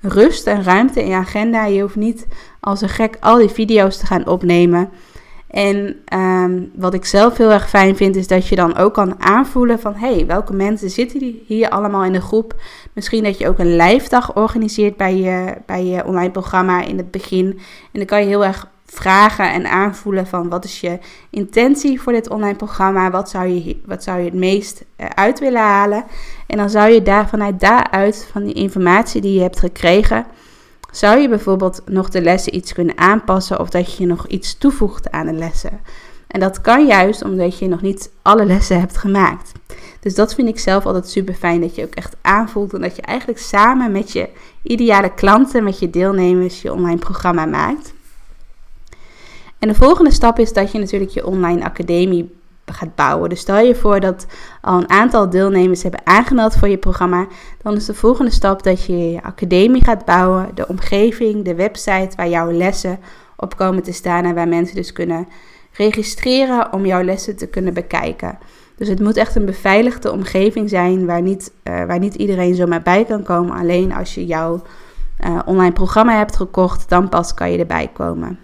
rust 0.00 0.46
en 0.46 0.62
ruimte 0.62 1.02
in 1.02 1.08
je 1.08 1.16
agenda. 1.16 1.64
Je 1.64 1.80
hoeft 1.80 1.96
niet 1.96 2.26
als 2.60 2.80
een 2.80 2.88
gek 2.88 3.16
al 3.20 3.36
die 3.36 3.48
video's 3.48 3.96
te 3.98 4.06
gaan 4.06 4.26
opnemen. 4.26 4.90
En 5.54 5.96
ehm, 6.04 6.62
wat 6.74 6.94
ik 6.94 7.04
zelf 7.04 7.36
heel 7.36 7.50
erg 7.50 7.68
fijn 7.68 7.96
vind, 7.96 8.16
is 8.16 8.26
dat 8.26 8.48
je 8.48 8.56
dan 8.56 8.76
ook 8.76 8.94
kan 8.94 9.22
aanvoelen 9.22 9.80
van... 9.80 9.94
hey, 9.94 10.26
welke 10.26 10.52
mensen 10.52 10.90
zitten 10.90 11.38
hier 11.46 11.68
allemaal 11.68 12.04
in 12.04 12.12
de 12.12 12.20
groep? 12.20 12.54
Misschien 12.92 13.24
dat 13.24 13.38
je 13.38 13.48
ook 13.48 13.58
een 13.58 13.76
live 13.76 14.08
dag 14.08 14.34
organiseert 14.36 14.96
bij 14.96 15.16
je, 15.16 15.54
bij 15.66 15.84
je 15.84 16.04
online 16.04 16.30
programma 16.30 16.82
in 16.82 16.96
het 16.96 17.10
begin. 17.10 17.46
En 17.92 17.98
dan 17.98 18.04
kan 18.04 18.20
je 18.20 18.26
heel 18.26 18.44
erg 18.44 18.68
vragen 18.86 19.52
en 19.52 19.70
aanvoelen 19.70 20.26
van 20.26 20.48
wat 20.48 20.64
is 20.64 20.80
je 20.80 20.98
intentie 21.30 22.00
voor 22.00 22.12
dit 22.12 22.30
online 22.30 22.56
programma? 22.56 23.10
Wat 23.10 23.30
zou 23.30 23.46
je, 23.46 23.80
wat 23.84 24.02
zou 24.02 24.18
je 24.18 24.24
het 24.24 24.34
meest 24.34 24.84
eh, 24.96 25.06
uit 25.14 25.40
willen 25.40 25.62
halen? 25.62 26.04
En 26.46 26.56
dan 26.56 26.70
zou 26.70 26.90
je 26.90 27.02
daar 27.02 27.28
vanuit 27.28 27.60
daaruit, 27.60 28.28
van 28.32 28.44
die 28.44 28.54
informatie 28.54 29.20
die 29.20 29.34
je 29.34 29.40
hebt 29.40 29.58
gekregen, 29.58 30.26
zou 30.96 31.18
je 31.18 31.28
bijvoorbeeld 31.28 31.82
nog 31.86 32.10
de 32.10 32.22
lessen 32.22 32.54
iets 32.54 32.72
kunnen 32.72 32.98
aanpassen 32.98 33.60
of 33.60 33.70
dat 33.70 33.96
je 33.96 34.06
nog 34.06 34.26
iets 34.26 34.58
toevoegt 34.58 35.10
aan 35.10 35.26
de 35.26 35.32
lessen. 35.32 35.80
En 36.26 36.40
dat 36.40 36.60
kan 36.60 36.86
juist 36.86 37.22
omdat 37.22 37.58
je 37.58 37.68
nog 37.68 37.82
niet 37.82 38.10
alle 38.22 38.44
lessen 38.44 38.80
hebt 38.80 38.96
gemaakt. 38.96 39.52
Dus 40.00 40.14
dat 40.14 40.34
vind 40.34 40.48
ik 40.48 40.58
zelf 40.58 40.86
altijd 40.86 41.08
super 41.08 41.34
fijn, 41.34 41.60
dat 41.60 41.74
je 41.74 41.84
ook 41.84 41.94
echt 41.94 42.16
aanvoelt 42.20 42.74
en 42.74 42.80
dat 42.80 42.96
je 42.96 43.02
eigenlijk 43.02 43.40
samen 43.40 43.92
met 43.92 44.12
je 44.12 44.28
ideale 44.62 45.14
klanten, 45.14 45.64
met 45.64 45.78
je 45.78 45.90
deelnemers, 45.90 46.62
je 46.62 46.72
online 46.72 46.98
programma 46.98 47.46
maakt. 47.46 47.92
En 49.58 49.68
de 49.68 49.74
volgende 49.74 50.12
stap 50.12 50.38
is 50.38 50.52
dat 50.52 50.72
je 50.72 50.78
natuurlijk 50.78 51.10
je 51.10 51.26
online 51.26 51.64
academie 51.64 52.34
gaat 52.66 52.94
bouwen. 52.94 53.28
Dus 53.28 53.40
stel 53.40 53.58
je 53.58 53.74
voor 53.74 54.00
dat 54.00 54.26
al 54.60 54.78
een 54.78 54.90
aantal 54.90 55.30
deelnemers 55.30 55.82
hebben 55.82 56.00
aangemeld 56.04 56.56
voor 56.56 56.68
je 56.68 56.78
programma, 56.78 57.26
dan 57.62 57.76
is 57.76 57.84
de 57.84 57.94
volgende 57.94 58.30
stap 58.30 58.62
dat 58.62 58.84
je 58.84 59.10
je 59.10 59.22
academie 59.22 59.84
gaat 59.84 60.04
bouwen, 60.04 60.50
de 60.54 60.68
omgeving, 60.68 61.44
de 61.44 61.54
website 61.54 62.16
waar 62.16 62.28
jouw 62.28 62.50
lessen 62.50 62.98
op 63.36 63.56
komen 63.56 63.82
te 63.82 63.92
staan 63.92 64.24
en 64.24 64.34
waar 64.34 64.48
mensen 64.48 64.76
dus 64.76 64.92
kunnen 64.92 65.28
registreren 65.72 66.72
om 66.72 66.86
jouw 66.86 67.02
lessen 67.02 67.36
te 67.36 67.46
kunnen 67.46 67.74
bekijken. 67.74 68.38
Dus 68.76 68.88
het 68.88 69.00
moet 69.00 69.16
echt 69.16 69.34
een 69.34 69.44
beveiligde 69.44 70.12
omgeving 70.12 70.68
zijn 70.68 71.06
waar 71.06 71.22
niet, 71.22 71.52
uh, 71.64 71.84
waar 71.84 71.98
niet 71.98 72.14
iedereen 72.14 72.54
zomaar 72.54 72.82
bij 72.82 73.04
kan 73.04 73.22
komen. 73.22 73.56
Alleen 73.56 73.92
als 73.92 74.14
je 74.14 74.26
jouw 74.26 74.62
uh, 75.24 75.38
online 75.44 75.72
programma 75.72 76.16
hebt 76.16 76.36
gekocht, 76.36 76.88
dan 76.88 77.08
pas 77.08 77.34
kan 77.34 77.52
je 77.52 77.58
erbij 77.58 77.90
komen. 77.92 78.38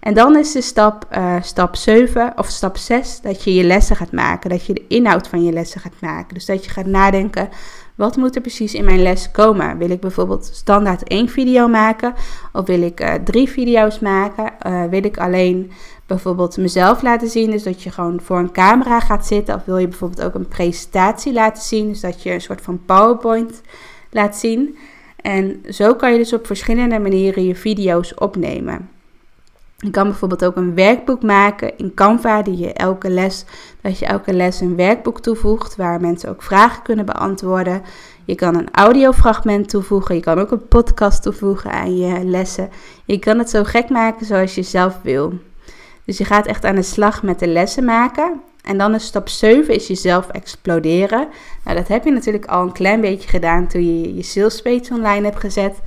En 0.00 0.14
dan 0.14 0.36
is 0.36 0.52
de 0.52 0.60
stap, 0.60 1.06
uh, 1.16 1.36
stap 1.42 1.76
7 1.76 2.32
of 2.36 2.46
stap 2.46 2.76
6 2.76 3.20
dat 3.20 3.44
je 3.44 3.54
je 3.54 3.64
lessen 3.64 3.96
gaat 3.96 4.12
maken. 4.12 4.50
Dat 4.50 4.66
je 4.66 4.74
de 4.74 4.86
inhoud 4.88 5.28
van 5.28 5.44
je 5.44 5.52
lessen 5.52 5.80
gaat 5.80 6.00
maken. 6.00 6.34
Dus 6.34 6.46
dat 6.46 6.64
je 6.64 6.70
gaat 6.70 6.86
nadenken, 6.86 7.48
wat 7.94 8.16
moet 8.16 8.34
er 8.34 8.40
precies 8.40 8.74
in 8.74 8.84
mijn 8.84 9.02
les 9.02 9.30
komen? 9.30 9.78
Wil 9.78 9.90
ik 9.90 10.00
bijvoorbeeld 10.00 10.50
standaard 10.52 11.02
één 11.02 11.28
video 11.28 11.68
maken? 11.68 12.14
Of 12.52 12.66
wil 12.66 12.82
ik 12.82 13.00
uh, 13.00 13.14
drie 13.14 13.48
video's 13.48 13.98
maken? 13.98 14.52
Uh, 14.66 14.84
wil 14.84 15.04
ik 15.04 15.18
alleen 15.18 15.72
bijvoorbeeld 16.06 16.56
mezelf 16.56 17.02
laten 17.02 17.28
zien? 17.28 17.50
Dus 17.50 17.62
dat 17.62 17.82
je 17.82 17.90
gewoon 17.90 18.20
voor 18.22 18.38
een 18.38 18.52
camera 18.52 19.00
gaat 19.00 19.26
zitten. 19.26 19.54
Of 19.54 19.64
wil 19.64 19.78
je 19.78 19.88
bijvoorbeeld 19.88 20.22
ook 20.22 20.34
een 20.34 20.48
presentatie 20.48 21.32
laten 21.32 21.62
zien? 21.62 21.88
Dus 21.88 22.00
dat 22.00 22.22
je 22.22 22.32
een 22.32 22.40
soort 22.40 22.60
van 22.60 22.80
PowerPoint 22.86 23.60
laat 24.10 24.36
zien. 24.36 24.78
En 25.16 25.62
zo 25.68 25.94
kan 25.94 26.12
je 26.12 26.18
dus 26.18 26.32
op 26.32 26.46
verschillende 26.46 26.98
manieren 26.98 27.46
je 27.46 27.54
video's 27.54 28.12
opnemen. 28.16 28.99
Je 29.82 29.90
kan 29.90 30.08
bijvoorbeeld 30.08 30.44
ook 30.44 30.56
een 30.56 30.74
werkboek 30.74 31.22
maken 31.22 31.78
in 31.78 31.94
Canva, 31.94 32.42
die 32.42 32.56
je 32.56 32.72
elke 32.72 33.10
les, 33.10 33.44
dat 33.80 33.98
je 33.98 34.06
elke 34.06 34.32
les 34.32 34.60
een 34.60 34.76
werkboek 34.76 35.20
toevoegt, 35.20 35.76
waar 35.76 36.00
mensen 36.00 36.28
ook 36.28 36.42
vragen 36.42 36.82
kunnen 36.82 37.06
beantwoorden. 37.06 37.82
Je 38.24 38.34
kan 38.34 38.54
een 38.54 38.70
audiofragment 38.72 39.68
toevoegen, 39.68 40.14
je 40.14 40.20
kan 40.20 40.38
ook 40.38 40.50
een 40.50 40.68
podcast 40.68 41.22
toevoegen 41.22 41.70
aan 41.70 41.96
je 41.96 42.24
lessen. 42.24 42.70
Je 43.04 43.18
kan 43.18 43.38
het 43.38 43.50
zo 43.50 43.64
gek 43.64 43.88
maken 43.88 44.26
zoals 44.26 44.54
je 44.54 44.62
zelf 44.62 44.98
wil. 45.02 45.32
Dus 46.04 46.18
je 46.18 46.24
gaat 46.24 46.46
echt 46.46 46.64
aan 46.64 46.74
de 46.74 46.82
slag 46.82 47.22
met 47.22 47.38
de 47.38 47.48
lessen 47.48 47.84
maken. 47.84 48.40
En 48.62 48.78
dan 48.78 48.94
is 48.94 49.04
stap 49.04 49.28
7 49.28 49.74
is 49.74 49.86
jezelf 49.86 50.28
exploderen. 50.28 51.28
Nou, 51.64 51.76
dat 51.76 51.88
heb 51.88 52.04
je 52.04 52.10
natuurlijk 52.10 52.46
al 52.46 52.62
een 52.62 52.72
klein 52.72 53.00
beetje 53.00 53.28
gedaan 53.28 53.66
toen 53.66 53.84
je 53.84 54.14
je 54.14 54.22
sales 54.22 54.62
page 54.62 54.94
online 54.94 55.24
hebt 55.24 55.40
gezet. 55.40 55.80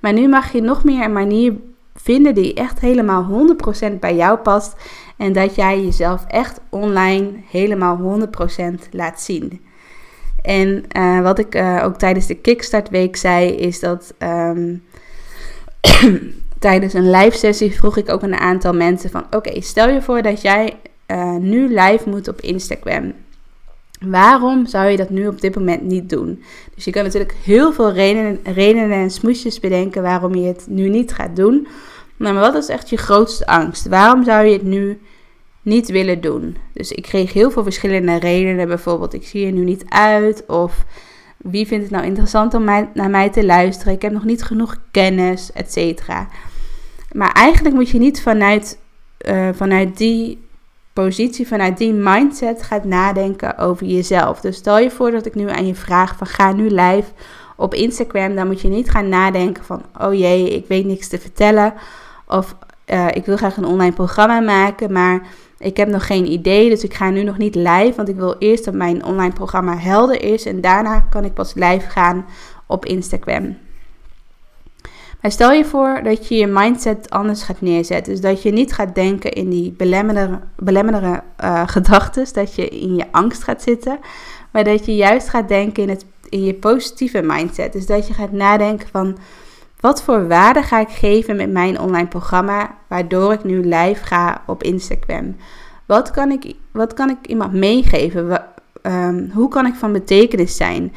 Maar 0.00 0.12
nu 0.12 0.28
mag 0.28 0.52
je 0.52 0.60
nog 0.60 0.84
meer 0.84 1.04
een 1.04 1.12
manier 1.12 1.54
vinden 2.02 2.34
die 2.34 2.54
echt 2.54 2.80
helemaal 2.80 3.46
100% 3.92 3.98
bij 4.00 4.16
jou 4.16 4.38
past. 4.38 4.76
En 5.16 5.32
dat 5.32 5.54
jij 5.54 5.82
jezelf 5.82 6.24
echt 6.28 6.60
online 6.68 7.30
helemaal 7.50 8.20
100% 8.80 8.88
laat 8.90 9.20
zien. 9.20 9.60
En 10.42 10.84
uh, 10.96 11.20
wat 11.20 11.38
ik 11.38 11.54
uh, 11.54 11.82
ook 11.84 11.96
tijdens 11.96 12.26
de 12.26 12.34
Kickstart 12.34 12.88
Week 12.88 13.16
zei, 13.16 13.50
is 13.50 13.80
dat 13.80 14.14
um, 14.18 14.84
tijdens 16.58 16.94
een 16.94 17.10
live 17.10 17.36
sessie 17.36 17.74
vroeg 17.74 17.96
ik 17.96 18.08
ook 18.08 18.22
een 18.22 18.36
aantal 18.36 18.74
mensen 18.74 19.10
van... 19.10 19.26
Oké, 19.30 19.60
stel 19.60 19.88
je 19.88 20.02
voor 20.02 20.22
dat 20.22 20.42
jij 20.42 20.76
uh, 21.06 21.36
nu 21.36 21.68
live 21.80 22.08
moet 22.08 22.28
op 22.28 22.40
Instagram. 22.40 23.12
Waarom 24.00 24.66
zou 24.66 24.88
je 24.88 24.96
dat 24.96 25.10
nu 25.10 25.26
op 25.26 25.40
dit 25.40 25.54
moment 25.54 25.82
niet 25.82 26.10
doen? 26.10 26.42
Dus 26.74 26.84
je 26.84 26.90
kan 26.90 27.02
natuurlijk 27.02 27.34
heel 27.44 27.72
veel 27.72 27.92
redenen, 27.92 28.90
en 28.92 29.10
smoesjes 29.10 29.60
bedenken 29.60 30.02
waarom 30.02 30.34
je 30.34 30.46
het 30.46 30.66
nu 30.68 30.88
niet 30.88 31.12
gaat 31.12 31.36
doen. 31.36 31.66
Nou, 32.16 32.34
maar 32.34 32.52
wat 32.52 32.62
is 32.62 32.68
echt 32.68 32.90
je 32.90 32.96
grootste 32.96 33.46
angst? 33.46 33.86
Waarom 33.86 34.24
zou 34.24 34.46
je 34.46 34.52
het 34.52 34.62
nu 34.62 35.00
niet 35.62 35.88
willen 35.88 36.20
doen? 36.20 36.56
Dus 36.72 36.92
ik 36.92 37.02
kreeg 37.02 37.32
heel 37.32 37.50
veel 37.50 37.62
verschillende 37.62 38.18
redenen. 38.18 38.68
Bijvoorbeeld, 38.68 39.14
ik 39.14 39.26
zie 39.26 39.46
er 39.46 39.52
nu 39.52 39.64
niet 39.64 39.84
uit. 39.88 40.46
Of 40.46 40.84
wie 41.36 41.66
vindt 41.66 41.84
het 41.84 41.92
nou 41.92 42.06
interessant 42.06 42.54
om 42.54 42.64
mij, 42.64 42.88
naar 42.94 43.10
mij 43.10 43.30
te 43.30 43.44
luisteren? 43.44 43.92
Ik 43.92 44.02
heb 44.02 44.12
nog 44.12 44.24
niet 44.24 44.42
genoeg 44.42 44.76
kennis, 44.90 45.52
et. 45.52 46.02
Maar 47.12 47.32
eigenlijk 47.32 47.74
moet 47.74 47.88
je 47.88 47.98
niet 47.98 48.22
vanuit, 48.22 48.78
uh, 49.28 49.48
vanuit 49.52 49.96
die 49.96 50.38
positie, 51.04 51.48
vanuit 51.48 51.78
die 51.78 51.92
mindset 51.92 52.62
gaat 52.62 52.84
nadenken 52.84 53.58
over 53.58 53.86
jezelf. 53.86 54.40
Dus 54.40 54.56
stel 54.56 54.78
je 54.78 54.90
voor 54.90 55.10
dat 55.10 55.26
ik 55.26 55.34
nu 55.34 55.50
aan 55.50 55.66
je 55.66 55.74
vraag 55.74 56.16
van 56.16 56.26
ga 56.26 56.52
nu 56.52 56.70
live 56.70 57.10
op 57.56 57.74
Instagram. 57.74 58.34
Dan 58.34 58.46
moet 58.46 58.60
je 58.60 58.68
niet 58.68 58.90
gaan 58.90 59.08
nadenken 59.08 59.64
van 59.64 59.82
oh 60.00 60.14
jee, 60.14 60.50
ik 60.50 60.66
weet 60.66 60.84
niks 60.86 61.08
te 61.08 61.18
vertellen. 61.18 61.74
Of 62.26 62.56
uh, 62.86 63.06
ik 63.12 63.26
wil 63.26 63.36
graag 63.36 63.56
een 63.56 63.64
online 63.64 63.92
programma 63.92 64.40
maken, 64.40 64.92
maar 64.92 65.26
ik 65.58 65.76
heb 65.76 65.88
nog 65.88 66.06
geen 66.06 66.32
idee. 66.32 66.68
Dus 66.68 66.84
ik 66.84 66.94
ga 66.94 67.10
nu 67.10 67.22
nog 67.22 67.38
niet 67.38 67.54
live, 67.54 67.92
want 67.96 68.08
ik 68.08 68.16
wil 68.16 68.36
eerst 68.38 68.64
dat 68.64 68.74
mijn 68.74 69.04
online 69.04 69.32
programma 69.32 69.76
helder 69.76 70.22
is. 70.22 70.46
En 70.46 70.60
daarna 70.60 71.00
kan 71.00 71.24
ik 71.24 71.34
pas 71.34 71.54
live 71.54 71.90
gaan 71.90 72.26
op 72.66 72.84
Instagram. 72.84 73.56
Maar 75.20 75.30
stel 75.30 75.52
je 75.52 75.64
voor 75.64 76.00
dat 76.02 76.28
je 76.28 76.34
je 76.34 76.46
mindset 76.46 77.10
anders 77.10 77.42
gaat 77.42 77.60
neerzetten. 77.60 78.12
Dus 78.12 78.22
dat 78.22 78.42
je 78.42 78.50
niet 78.50 78.72
gaat 78.72 78.94
denken 78.94 79.32
in 79.32 79.50
die 79.50 79.72
belemmerende, 79.72 80.40
belemmerende 80.56 81.22
uh, 81.44 81.62
gedachten. 81.74 82.26
Dat 82.32 82.54
je 82.54 82.68
in 82.68 82.96
je 82.96 83.04
angst 83.10 83.42
gaat 83.42 83.62
zitten. 83.62 83.98
Maar 84.50 84.64
dat 84.64 84.86
je 84.86 84.96
juist 84.96 85.28
gaat 85.28 85.48
denken 85.48 85.82
in, 85.82 85.88
het, 85.88 86.04
in 86.28 86.44
je 86.44 86.54
positieve 86.54 87.22
mindset. 87.22 87.72
Dus 87.72 87.86
dat 87.86 88.06
je 88.06 88.14
gaat 88.14 88.32
nadenken 88.32 88.88
van 88.88 89.18
wat 89.80 90.02
voor 90.02 90.28
waarde 90.28 90.62
ga 90.62 90.80
ik 90.80 90.88
geven 90.88 91.36
met 91.36 91.50
mijn 91.50 91.80
online 91.80 92.08
programma, 92.08 92.74
waardoor 92.88 93.32
ik 93.32 93.44
nu 93.44 93.60
live 93.60 94.04
ga 94.04 94.42
op 94.46 94.62
Instagram? 94.62 95.36
Wat 95.86 96.10
kan 96.10 96.30
ik, 96.30 96.54
wat 96.72 96.94
kan 96.94 97.10
ik 97.10 97.26
iemand 97.26 97.52
meegeven? 97.52 98.44
Ehm, 98.82 99.30
hoe 99.30 99.48
kan 99.48 99.66
ik 99.66 99.74
van 99.74 99.92
betekenis 99.92 100.56
zijn? 100.56 100.92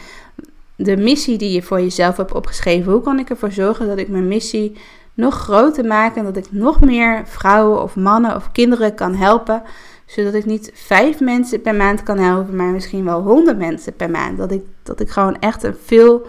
De 0.83 0.97
missie 0.97 1.37
die 1.37 1.51
je 1.51 1.61
voor 1.61 1.81
jezelf 1.81 2.17
hebt 2.17 2.33
opgeschreven, 2.33 2.91
hoe 2.91 3.01
kan 3.01 3.19
ik 3.19 3.29
ervoor 3.29 3.51
zorgen 3.51 3.87
dat 3.87 3.97
ik 3.97 4.07
mijn 4.07 4.27
missie 4.27 4.77
nog 5.13 5.35
groter 5.35 5.85
maak 5.85 6.15
en 6.15 6.23
dat 6.23 6.37
ik 6.37 6.51
nog 6.51 6.81
meer 6.81 7.21
vrouwen 7.25 7.81
of 7.81 7.95
mannen 7.95 8.35
of 8.35 8.51
kinderen 8.51 8.95
kan 8.95 9.15
helpen? 9.15 9.63
Zodat 10.05 10.33
ik 10.33 10.45
niet 10.45 10.71
vijf 10.73 11.19
mensen 11.19 11.61
per 11.61 11.75
maand 11.75 12.03
kan 12.03 12.17
helpen, 12.17 12.55
maar 12.55 12.71
misschien 12.71 13.05
wel 13.05 13.21
honderd 13.21 13.57
mensen 13.57 13.95
per 13.95 14.09
maand. 14.09 14.37
Dat 14.37 14.51
ik, 14.51 14.61
dat 14.83 14.99
ik 14.99 15.09
gewoon 15.09 15.39
echt 15.39 15.63
een 15.63 15.75
veel 15.85 16.27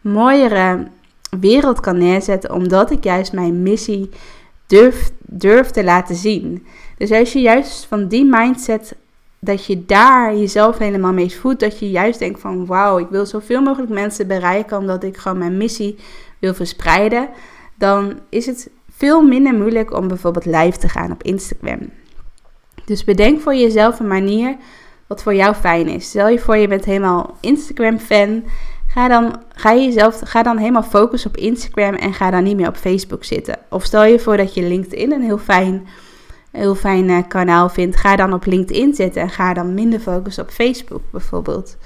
mooiere 0.00 0.86
wereld 1.40 1.80
kan 1.80 1.98
neerzetten, 1.98 2.52
omdat 2.52 2.90
ik 2.90 3.04
juist 3.04 3.32
mijn 3.32 3.62
missie 3.62 4.08
durf, 4.66 5.10
durf 5.18 5.70
te 5.70 5.84
laten 5.84 6.14
zien. 6.14 6.66
Dus 6.96 7.10
als 7.12 7.32
je 7.32 7.40
juist 7.40 7.84
van 7.84 8.08
die 8.08 8.24
mindset, 8.24 8.94
dat 9.44 9.66
je 9.66 9.86
daar 9.86 10.36
jezelf 10.36 10.78
helemaal 10.78 11.12
mee 11.12 11.32
voelt, 11.32 11.60
dat 11.60 11.78
je 11.78 11.90
juist 11.90 12.18
denkt 12.18 12.40
van 12.40 12.66
wauw, 12.66 12.98
ik 12.98 13.08
wil 13.10 13.26
zoveel 13.26 13.62
mogelijk 13.62 13.92
mensen 13.92 14.26
bereiken, 14.26 14.78
omdat 14.78 15.04
ik 15.04 15.16
gewoon 15.16 15.38
mijn 15.38 15.56
missie 15.56 15.98
wil 16.38 16.54
verspreiden, 16.54 17.28
dan 17.74 18.18
is 18.28 18.46
het 18.46 18.70
veel 18.90 19.22
minder 19.22 19.54
moeilijk 19.54 19.96
om 19.96 20.08
bijvoorbeeld 20.08 20.44
live 20.44 20.78
te 20.78 20.88
gaan 20.88 21.12
op 21.12 21.22
Instagram. 21.22 21.90
Dus 22.84 23.04
bedenk 23.04 23.40
voor 23.40 23.54
jezelf 23.54 24.00
een 24.00 24.06
manier 24.06 24.56
wat 25.06 25.22
voor 25.22 25.34
jou 25.34 25.54
fijn 25.54 25.88
is. 25.88 26.08
Stel 26.08 26.28
je 26.28 26.38
voor 26.38 26.56
je 26.56 26.68
bent 26.68 26.84
helemaal 26.84 27.36
Instagram 27.40 27.98
fan. 27.98 28.44
Ga 28.86 29.08
dan, 29.08 29.42
ga, 29.54 29.70
je 29.70 29.84
jezelf, 29.84 30.20
ga 30.24 30.42
dan 30.42 30.56
helemaal 30.56 30.82
focussen 30.82 31.30
op 31.30 31.36
Instagram 31.36 31.94
en 31.94 32.14
ga 32.14 32.30
dan 32.30 32.42
niet 32.42 32.56
meer 32.56 32.68
op 32.68 32.76
Facebook 32.76 33.24
zitten. 33.24 33.58
Of 33.70 33.84
stel 33.84 34.04
je 34.04 34.18
voor 34.18 34.36
dat 34.36 34.54
je 34.54 34.62
LinkedIn 34.62 35.12
een 35.12 35.22
heel 35.22 35.38
fijn, 35.38 35.86
heel 36.52 36.74
fijn 36.74 37.08
uh, 37.08 37.18
kanaal 37.28 37.68
vindt. 37.68 37.96
Ga 37.96 38.16
dan 38.16 38.32
op 38.32 38.46
LinkedIn 38.46 38.94
zitten 38.94 39.22
en 39.22 39.30
ga 39.30 39.54
dan 39.54 39.74
minder 39.74 40.00
focussen 40.00 40.42
op 40.42 40.50
Facebook 40.50 41.02
bijvoorbeeld. 41.10 41.76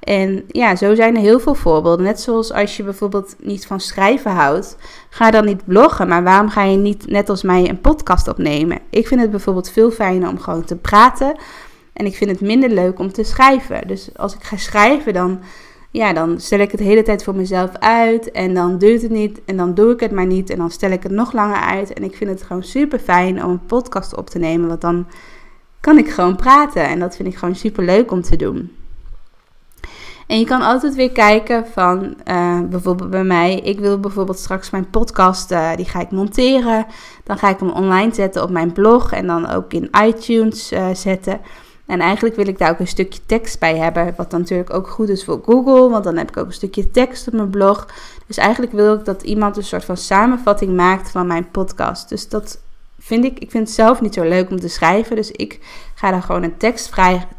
En 0.00 0.44
ja, 0.48 0.76
zo 0.76 0.94
zijn 0.94 1.16
er 1.16 1.22
heel 1.22 1.40
veel 1.40 1.54
voorbeelden. 1.54 2.04
Net 2.04 2.20
zoals 2.20 2.52
als 2.52 2.76
je 2.76 2.82
bijvoorbeeld 2.82 3.36
niet 3.38 3.66
van 3.66 3.80
schrijven 3.80 4.30
houdt, 4.30 4.76
ga 5.10 5.30
dan 5.30 5.44
niet 5.44 5.64
bloggen. 5.64 6.08
Maar 6.08 6.22
waarom 6.22 6.48
ga 6.48 6.62
je 6.62 6.76
niet 6.76 7.06
net 7.06 7.28
als 7.28 7.42
mij 7.42 7.68
een 7.68 7.80
podcast 7.80 8.28
opnemen? 8.28 8.78
Ik 8.90 9.06
vind 9.06 9.20
het 9.20 9.30
bijvoorbeeld 9.30 9.70
veel 9.70 9.90
fijner 9.90 10.28
om 10.28 10.38
gewoon 10.38 10.64
te 10.64 10.76
praten. 10.76 11.36
En 11.92 12.06
ik 12.06 12.16
vind 12.16 12.30
het 12.30 12.40
minder 12.40 12.70
leuk 12.70 12.98
om 12.98 13.12
te 13.12 13.24
schrijven. 13.24 13.86
Dus 13.86 14.10
als 14.16 14.34
ik 14.34 14.42
ga 14.42 14.56
schrijven, 14.56 15.12
dan, 15.12 15.40
ja, 15.90 16.12
dan 16.12 16.40
stel 16.40 16.58
ik 16.58 16.70
het 16.70 16.80
hele 16.80 17.02
tijd 17.02 17.24
voor 17.24 17.34
mezelf 17.34 17.70
uit. 17.78 18.30
En 18.30 18.54
dan 18.54 18.78
duurt 18.78 19.02
het 19.02 19.10
niet. 19.10 19.40
En 19.44 19.56
dan 19.56 19.74
doe 19.74 19.92
ik 19.92 20.00
het 20.00 20.12
maar 20.12 20.26
niet. 20.26 20.50
En 20.50 20.58
dan 20.58 20.70
stel 20.70 20.90
ik 20.90 21.02
het 21.02 21.12
nog 21.12 21.32
langer 21.32 21.60
uit. 21.60 21.92
En 21.92 22.04
ik 22.04 22.16
vind 22.16 22.30
het 22.30 22.42
gewoon 22.42 22.62
super 22.62 22.98
fijn 22.98 23.44
om 23.44 23.50
een 23.50 23.66
podcast 23.66 24.16
op 24.16 24.30
te 24.30 24.38
nemen. 24.38 24.68
Want 24.68 24.80
dan 24.80 25.06
kan 25.80 25.98
ik 25.98 26.08
gewoon 26.08 26.36
praten. 26.36 26.84
En 26.84 26.98
dat 26.98 27.16
vind 27.16 27.28
ik 27.28 27.36
gewoon 27.36 27.54
super 27.54 27.84
leuk 27.84 28.10
om 28.10 28.22
te 28.22 28.36
doen. 28.36 28.74
En 30.26 30.38
je 30.38 30.44
kan 30.44 30.62
altijd 30.62 30.94
weer 30.94 31.12
kijken 31.12 31.66
van, 31.66 32.14
uh, 32.28 32.60
bijvoorbeeld 32.60 33.10
bij 33.10 33.24
mij, 33.24 33.54
ik 33.54 33.80
wil 33.80 34.00
bijvoorbeeld 34.00 34.38
straks 34.38 34.70
mijn 34.70 34.90
podcast, 34.90 35.52
uh, 35.52 35.74
die 35.76 35.84
ga 35.84 36.00
ik 36.00 36.10
monteren. 36.10 36.86
Dan 37.24 37.38
ga 37.38 37.48
ik 37.48 37.58
hem 37.58 37.70
online 37.70 38.14
zetten 38.14 38.42
op 38.42 38.50
mijn 38.50 38.72
blog 38.72 39.12
en 39.12 39.26
dan 39.26 39.48
ook 39.48 39.72
in 39.72 39.90
iTunes 40.04 40.72
uh, 40.72 40.86
zetten. 40.94 41.40
En 41.90 42.00
eigenlijk 42.00 42.36
wil 42.36 42.48
ik 42.48 42.58
daar 42.58 42.70
ook 42.70 42.78
een 42.78 42.86
stukje 42.86 43.20
tekst 43.26 43.58
bij 43.58 43.76
hebben, 43.76 44.14
wat 44.16 44.30
natuurlijk 44.30 44.74
ook 44.74 44.88
goed 44.88 45.08
is 45.08 45.24
voor 45.24 45.40
Google, 45.44 45.88
want 45.88 46.04
dan 46.04 46.16
heb 46.16 46.28
ik 46.28 46.36
ook 46.36 46.46
een 46.46 46.52
stukje 46.52 46.90
tekst 46.90 47.26
op 47.26 47.32
mijn 47.32 47.50
blog. 47.50 47.86
Dus 48.26 48.36
eigenlijk 48.36 48.72
wil 48.72 48.94
ik 48.94 49.04
dat 49.04 49.22
iemand 49.22 49.56
een 49.56 49.64
soort 49.64 49.84
van 49.84 49.96
samenvatting 49.96 50.76
maakt 50.76 51.10
van 51.10 51.26
mijn 51.26 51.50
podcast. 51.50 52.08
Dus 52.08 52.28
dat 52.28 52.58
vind 52.98 53.24
ik, 53.24 53.38
ik 53.38 53.50
vind 53.50 53.66
het 53.66 53.76
zelf 53.76 54.00
niet 54.00 54.14
zo 54.14 54.22
leuk 54.22 54.50
om 54.50 54.60
te 54.60 54.68
schrijven. 54.68 55.16
Dus 55.16 55.30
ik 55.30 55.58
ga 55.94 56.10
dan 56.10 56.22
gewoon 56.22 56.42
een 56.42 56.56
tekst, 56.56 56.90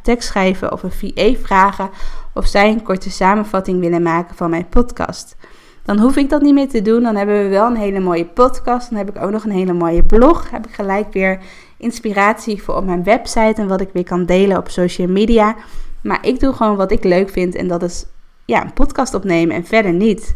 tekst 0.03 0.27
schrijven 0.27 0.71
of 0.71 0.83
een 0.83 0.91
VA 0.91 1.33
vragen 1.43 1.89
of 2.33 2.47
zij 2.47 2.71
een 2.71 2.83
korte 2.83 3.09
samenvatting 3.09 3.79
willen 3.79 4.01
maken 4.01 4.35
van 4.35 4.49
mijn 4.49 4.69
podcast. 4.69 5.35
Dan 5.83 5.99
hoef 5.99 6.15
ik 6.15 6.29
dat 6.29 6.41
niet 6.41 6.53
meer 6.53 6.69
te 6.69 6.81
doen. 6.81 7.03
Dan 7.03 7.15
hebben 7.15 7.43
we 7.43 7.49
wel 7.49 7.67
een 7.67 7.75
hele 7.75 7.99
mooie 7.99 8.25
podcast. 8.25 8.89
Dan 8.89 8.97
heb 8.97 9.09
ik 9.09 9.23
ook 9.23 9.31
nog 9.31 9.43
een 9.43 9.51
hele 9.51 9.73
mooie 9.73 10.03
blog. 10.03 10.51
Heb 10.51 10.67
ik 10.67 10.73
gelijk 10.73 11.13
weer 11.13 11.39
inspiratie 11.81 12.63
voor 12.63 12.75
op 12.75 12.85
mijn 12.85 13.03
website 13.03 13.61
en 13.61 13.67
wat 13.67 13.81
ik 13.81 13.89
weer 13.93 14.03
kan 14.03 14.25
delen 14.25 14.57
op 14.57 14.69
social 14.69 15.07
media. 15.07 15.55
Maar 16.03 16.25
ik 16.27 16.39
doe 16.39 16.53
gewoon 16.53 16.75
wat 16.75 16.91
ik 16.91 17.03
leuk 17.03 17.29
vind 17.29 17.55
en 17.55 17.67
dat 17.67 17.83
is 17.83 18.05
ja, 18.45 18.63
een 18.63 18.73
podcast 18.73 19.13
opnemen 19.13 19.55
en 19.55 19.65
verder 19.65 19.93
niet. 19.93 20.35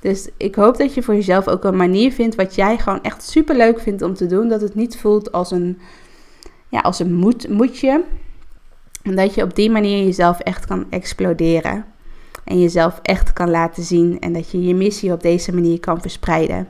Dus 0.00 0.28
ik 0.36 0.54
hoop 0.54 0.76
dat 0.76 0.94
je 0.94 1.02
voor 1.02 1.14
jezelf 1.14 1.48
ook 1.48 1.64
een 1.64 1.76
manier 1.76 2.12
vindt 2.12 2.34
wat 2.34 2.54
jij 2.54 2.78
gewoon 2.78 3.02
echt 3.02 3.22
super 3.22 3.56
leuk 3.56 3.80
vindt 3.80 4.02
om 4.02 4.14
te 4.14 4.26
doen. 4.26 4.48
Dat 4.48 4.60
het 4.60 4.74
niet 4.74 4.96
voelt 4.96 5.32
als 5.32 5.50
een, 5.50 5.78
ja, 6.68 6.80
als 6.80 6.98
een 6.98 7.14
moed, 7.14 7.48
moedje. 7.48 8.04
En 9.02 9.16
dat 9.16 9.34
je 9.34 9.42
op 9.42 9.54
die 9.54 9.70
manier 9.70 10.04
jezelf 10.04 10.38
echt 10.38 10.66
kan 10.66 10.86
exploderen. 10.90 11.84
En 12.44 12.60
jezelf 12.60 12.98
echt 13.02 13.32
kan 13.32 13.50
laten 13.50 13.82
zien. 13.82 14.20
En 14.20 14.32
dat 14.32 14.50
je 14.50 14.62
je 14.62 14.74
missie 14.74 15.12
op 15.12 15.22
deze 15.22 15.54
manier 15.54 15.80
kan 15.80 16.00
verspreiden. 16.00 16.68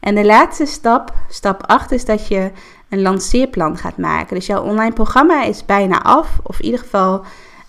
En 0.00 0.14
de 0.14 0.24
laatste 0.24 0.66
stap, 0.66 1.14
stap 1.28 1.62
8, 1.66 1.92
is 1.92 2.04
dat 2.04 2.28
je 2.28 2.50
een 2.88 3.02
lanceerplan 3.02 3.76
gaat 3.76 3.96
maken. 3.96 4.34
Dus 4.34 4.46
jouw 4.46 4.62
online 4.62 4.92
programma 4.92 5.44
is 5.44 5.64
bijna 5.64 6.02
af. 6.02 6.38
Of 6.42 6.58
in 6.58 6.64
ieder 6.64 6.80
geval, 6.80 7.24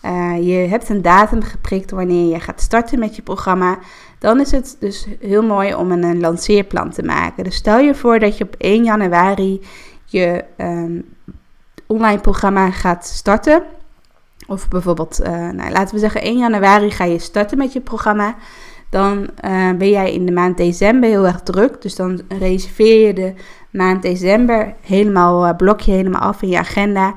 uh, 0.05 0.47
je 0.47 0.53
hebt 0.53 0.89
een 0.89 1.01
datum 1.01 1.43
geprikt 1.43 1.91
wanneer 1.91 2.33
je 2.33 2.39
gaat 2.39 2.61
starten 2.61 2.99
met 2.99 3.15
je 3.15 3.21
programma. 3.21 3.79
Dan 4.19 4.39
is 4.39 4.51
het 4.51 4.75
dus 4.79 5.07
heel 5.19 5.43
mooi 5.43 5.75
om 5.75 5.91
een, 5.91 6.19
lanceerplan 6.19 6.89
te 6.89 7.03
maken. 7.03 7.43
Dus 7.43 7.55
stel 7.55 7.79
je 7.79 7.95
voor 7.95 8.19
dat 8.19 8.37
je 8.37 8.43
op 8.43 8.55
1 8.57 8.83
januari 8.83 9.61
je 10.05 10.43
um, 10.57 11.05
online 11.85 12.19
programma 12.19 12.71
gaat 12.71 13.05
starten. 13.05 13.63
Of 14.47 14.67
bijvoorbeeld, 14.67 15.19
uh, 15.21 15.27
nou, 15.49 15.71
laten 15.71 15.93
we 15.93 15.99
zeggen 15.99 16.21
1 16.21 16.37
januari 16.37 16.91
ga 16.91 17.03
je 17.03 17.19
starten 17.19 17.57
met 17.57 17.73
je 17.73 17.81
programma. 17.81 18.35
Dan 18.89 19.17
uh, 19.45 19.71
ben 19.71 19.89
jij 19.89 20.13
in 20.13 20.25
de 20.25 20.31
maand 20.31 20.57
december 20.57 21.09
heel 21.09 21.25
erg 21.25 21.41
druk. 21.41 21.81
Dus 21.81 21.95
dan 21.95 22.21
reserveer 22.39 23.07
je 23.07 23.13
de 23.13 23.33
maand 23.77 24.01
december 24.01 24.73
helemaal, 24.81 25.47
uh, 25.47 25.55
blok 25.55 25.79
je 25.79 25.91
helemaal 25.91 26.21
af 26.21 26.41
in 26.41 26.49
je 26.49 26.57
agenda. 26.57 27.13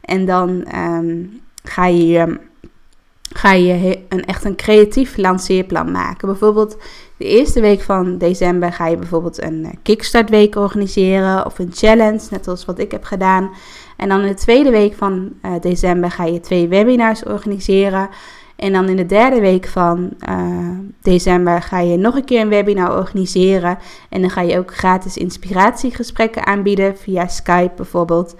En 0.00 0.26
dan 0.26 0.66
um, 0.74 1.40
ga 1.62 1.86
je, 1.86 2.38
ga 3.32 3.52
je 3.52 3.98
een, 4.08 4.24
echt 4.24 4.44
een 4.44 4.56
creatief 4.56 5.16
lanceerplan 5.16 5.90
maken. 5.90 6.28
Bijvoorbeeld 6.28 6.76
de 7.16 7.24
eerste 7.24 7.60
week 7.60 7.80
van 7.80 8.18
december 8.18 8.72
ga 8.72 8.86
je 8.86 8.96
bijvoorbeeld 8.96 9.42
een 9.42 9.78
kickstartweek 9.82 10.56
organiseren. 10.56 11.46
Of 11.46 11.58
een 11.58 11.70
challenge, 11.72 12.20
net 12.30 12.48
als 12.48 12.64
wat 12.64 12.78
ik 12.78 12.90
heb 12.90 13.04
gedaan. 13.04 13.50
En 13.96 14.08
dan 14.08 14.20
in 14.20 14.26
de 14.26 14.34
tweede 14.34 14.70
week 14.70 14.94
van 14.94 15.32
uh, 15.42 15.52
december 15.60 16.10
ga 16.10 16.24
je 16.24 16.40
twee 16.40 16.68
webinars 16.68 17.24
organiseren. 17.24 18.08
En 18.62 18.72
dan 18.72 18.88
in 18.88 18.96
de 18.96 19.06
derde 19.06 19.40
week 19.40 19.66
van 19.66 20.10
uh, 20.28 20.68
december 21.00 21.62
ga 21.62 21.78
je 21.78 21.96
nog 21.96 22.14
een 22.14 22.24
keer 22.24 22.40
een 22.40 22.48
webinar 22.48 22.96
organiseren. 22.96 23.78
En 24.08 24.20
dan 24.20 24.30
ga 24.30 24.40
je 24.40 24.58
ook 24.58 24.74
gratis 24.74 25.16
inspiratiegesprekken 25.16 26.46
aanbieden 26.46 26.98
via 26.98 27.26
Skype 27.26 27.72
bijvoorbeeld. 27.76 28.36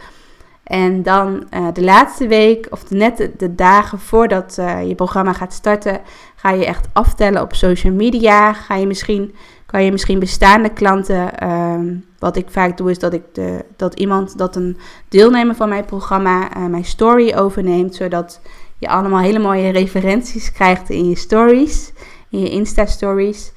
En 0.63 1.03
dan 1.03 1.47
uh, 1.55 1.67
de 1.73 1.83
laatste 1.85 2.27
week, 2.27 2.67
of 2.71 2.91
net 2.91 3.31
de, 3.39 3.55
dagen 3.55 3.99
voordat 3.99 4.57
uh, 4.59 4.89
je 4.89 4.95
programma 4.95 5.33
gaat 5.33 5.53
starten, 5.53 6.01
ga 6.37 6.51
je 6.51 6.67
echt 6.67 6.89
aftellen 6.93 7.43
op 7.43 7.55
social 7.55 7.93
media. 7.93 8.53
Ga 8.53 8.75
je 8.75 8.87
misschien 8.87 9.35
kan 9.67 9.85
je 9.85 9.93
misschien 9.93 10.19
bestaande 10.19 10.69
klanten. 10.69 11.31
Uh, 11.43 11.81
wat 12.19 12.37
ik 12.37 12.47
vaak 12.51 12.77
doe, 12.77 12.91
is 12.91 12.99
dat 12.99 13.13
ik 13.13 13.23
de, 13.33 13.65
dat 13.77 13.95
iemand, 13.95 14.39
dat 14.39 14.57
een 14.57 14.77
deelnemer 15.09 15.55
van 15.55 15.69
mijn 15.69 15.85
programma 15.85 16.49
mijn 16.69 16.85
story 16.85 17.35
overneemt. 17.35 17.95
Zodat 17.95 18.41
je 18.83 18.89
allemaal 18.89 19.21
hele 19.21 19.39
mooie 19.39 19.71
referenties 19.71 20.53
krijgt 20.53 20.91
in 20.91 21.09
je 21.09 21.17
stories, 21.17 21.93
in 22.31 22.41
je 22.41 22.51
Insta-stories. 22.51 23.53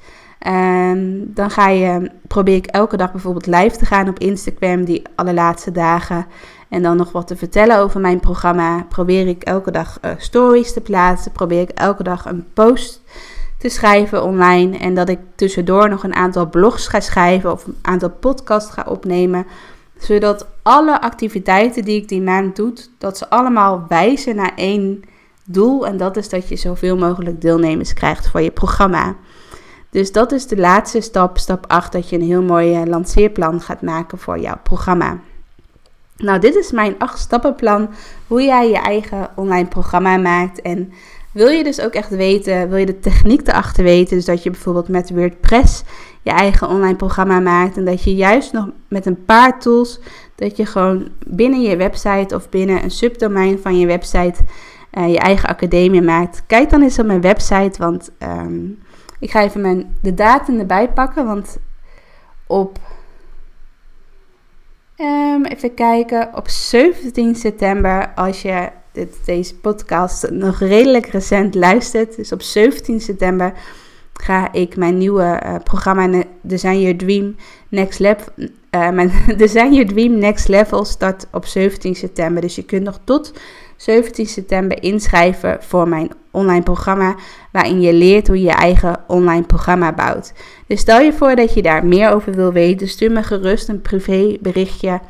Dan 1.24 1.50
ga 1.50 1.68
je, 1.68 2.10
probeer 2.26 2.56
ik 2.56 2.66
elke 2.66 2.96
dag 2.96 3.12
bijvoorbeeld 3.12 3.46
live 3.46 3.76
te 3.76 3.86
gaan 3.86 4.08
op 4.08 4.18
Instagram, 4.18 4.84
die 4.84 5.02
allerlaatste 5.14 5.72
dagen. 5.72 6.26
En 6.68 6.82
dan 6.82 6.96
nog 6.96 7.12
wat 7.12 7.26
te 7.26 7.36
vertellen 7.36 7.78
over 7.78 8.00
mijn 8.00 8.20
programma. 8.20 8.86
Probeer 8.88 9.26
ik 9.26 9.42
elke 9.42 9.70
dag 9.70 9.98
uh, 10.04 10.10
stories 10.16 10.72
te 10.72 10.80
plaatsen. 10.80 11.32
Probeer 11.32 11.60
ik 11.60 11.70
elke 11.70 12.02
dag 12.02 12.24
een 12.24 12.46
post 12.54 13.02
te 13.58 13.68
schrijven 13.68 14.22
online. 14.22 14.78
En 14.78 14.94
dat 14.94 15.08
ik 15.08 15.18
tussendoor 15.34 15.88
nog 15.88 16.04
een 16.04 16.14
aantal 16.14 16.48
blogs 16.48 16.88
ga 16.88 17.00
schrijven 17.00 17.52
of 17.52 17.66
een 17.66 17.78
aantal 17.82 18.10
podcasts 18.10 18.70
ga 18.70 18.84
opnemen. 18.88 19.46
Zodat 19.98 20.46
alle 20.62 21.00
activiteiten 21.00 21.84
die 21.84 22.00
ik 22.00 22.08
die 22.08 22.22
maand 22.22 22.56
doe, 22.56 22.72
dat 22.98 23.18
ze 23.18 23.30
allemaal 23.30 23.84
wijzen 23.88 24.36
naar 24.36 24.52
één 24.56 25.02
doel. 25.46 25.86
En 25.86 25.96
dat 25.96 26.16
is 26.16 26.28
dat 26.28 26.48
je 26.48 26.56
zoveel 26.56 26.96
mogelijk 26.96 27.40
deelnemers 27.40 27.92
krijgt 27.92 28.28
voor 28.28 28.40
je 28.40 28.50
programma. 28.50 29.16
Dus 29.90 30.12
dat 30.12 30.32
is 30.32 30.46
de 30.46 30.56
laatste 30.56 31.00
stap, 31.00 31.38
stap 31.38 31.64
8, 31.66 31.92
dat 31.92 32.08
je 32.08 32.16
een 32.16 32.22
heel 32.22 32.42
mooi 32.42 32.86
lanceerplan 32.86 33.60
gaat 33.60 33.82
maken 33.82 34.18
voor 34.18 34.38
jouw 34.38 34.58
programma. 34.62 35.20
Nou, 36.16 36.40
dit 36.40 36.54
is 36.54 36.70
mijn 36.70 36.94
8 36.98 37.18
stappenplan 37.18 37.88
hoe 38.26 38.42
jij 38.42 38.68
je 38.68 38.78
eigen 38.78 39.28
online 39.34 39.68
programma 39.68 40.16
maakt. 40.16 40.60
En 40.60 40.92
wil 41.32 41.48
je 41.48 41.64
dus 41.64 41.80
ook 41.80 41.92
echt 41.92 42.10
weten, 42.10 42.68
wil 42.68 42.78
je 42.78 42.86
de 42.86 42.98
techniek 42.98 43.48
erachter 43.48 43.84
weten, 43.84 44.16
dus 44.16 44.24
dat 44.24 44.42
je 44.42 44.50
bijvoorbeeld 44.50 44.88
met 44.88 45.10
WordPress 45.10 45.82
je 46.22 46.30
eigen 46.30 46.68
online 46.68 46.96
programma 46.96 47.40
maakt. 47.40 47.76
En 47.76 47.84
dat 47.84 48.04
je 48.04 48.14
juist 48.14 48.52
nog 48.52 48.68
met 48.88 49.06
een 49.06 49.24
paar 49.24 49.60
tools, 49.60 50.00
dat 50.34 50.56
je 50.56 50.66
gewoon 50.66 51.08
binnen 51.26 51.62
je 51.62 51.76
website 51.76 52.34
of 52.34 52.48
binnen 52.48 52.82
een 52.82 52.90
subdomein 52.90 53.58
van 53.58 53.78
je 53.78 53.86
website 53.86 54.40
uh, 54.92 55.08
je 55.08 55.18
eigen 55.18 55.48
academie 55.48 56.02
maakt. 56.02 56.42
Kijk 56.46 56.70
dan 56.70 56.82
eens 56.82 56.98
op 56.98 57.06
mijn 57.06 57.20
website, 57.20 57.78
want 57.78 58.10
ehm, 58.18 58.64
ik 59.18 59.30
ga 59.30 59.42
even 59.42 59.60
mijn, 59.60 59.96
de 60.02 60.14
datum 60.14 60.58
erbij 60.58 60.88
pakken. 60.88 61.26
Want 61.26 61.58
op, 62.46 62.78
um, 64.96 65.44
even 65.44 65.74
kijken, 65.74 66.30
op 66.34 66.48
17 66.48 67.34
september, 67.34 68.12
als 68.14 68.42
je 68.42 68.68
dit, 68.92 69.16
deze 69.24 69.54
podcast 69.54 70.30
nog 70.30 70.58
redelijk 70.58 71.06
recent 71.06 71.54
luistert, 71.54 72.16
dus 72.16 72.32
op 72.32 72.42
17 72.42 73.00
september 73.00 73.52
ga 74.12 74.52
ik 74.52 74.76
mijn 74.76 74.98
nieuwe 74.98 75.42
uh, 75.46 75.54
programma 75.64 76.22
Design 76.40 76.78
Your 76.78 76.96
Dream 76.96 77.36
Next 77.68 77.98
Level. 77.98 78.32
Uh, 78.36 78.90
mijn 78.90 79.12
Design 79.36 79.72
Your 79.72 79.86
Dream 79.86 80.18
Next 80.18 80.48
Level 80.48 80.84
start 80.84 81.26
op 81.32 81.46
17 81.46 81.94
september. 81.94 82.42
Dus 82.42 82.54
je 82.54 82.64
kunt 82.64 82.82
nog 82.82 83.00
tot 83.04 83.32
17 83.76 84.26
september 84.26 84.82
inschrijven 84.82 85.56
voor 85.60 85.88
mijn 85.88 86.10
online 86.30 86.62
programma. 86.62 87.14
Waarin 87.52 87.80
je 87.80 87.92
leert 87.92 88.26
hoe 88.26 88.40
je 88.40 88.44
je 88.44 88.50
eigen 88.50 89.00
online 89.06 89.42
programma 89.42 89.92
bouwt. 89.92 90.32
Dus 90.66 90.80
stel 90.80 91.00
je 91.00 91.12
voor 91.12 91.36
dat 91.36 91.54
je 91.54 91.62
daar 91.62 91.86
meer 91.86 92.10
over 92.10 92.34
wil 92.34 92.52
weten. 92.52 92.88
Stuur 92.88 93.12
me 93.12 93.22
gerust 93.22 93.68
een 93.68 93.82
privéberichtje. 93.82 95.00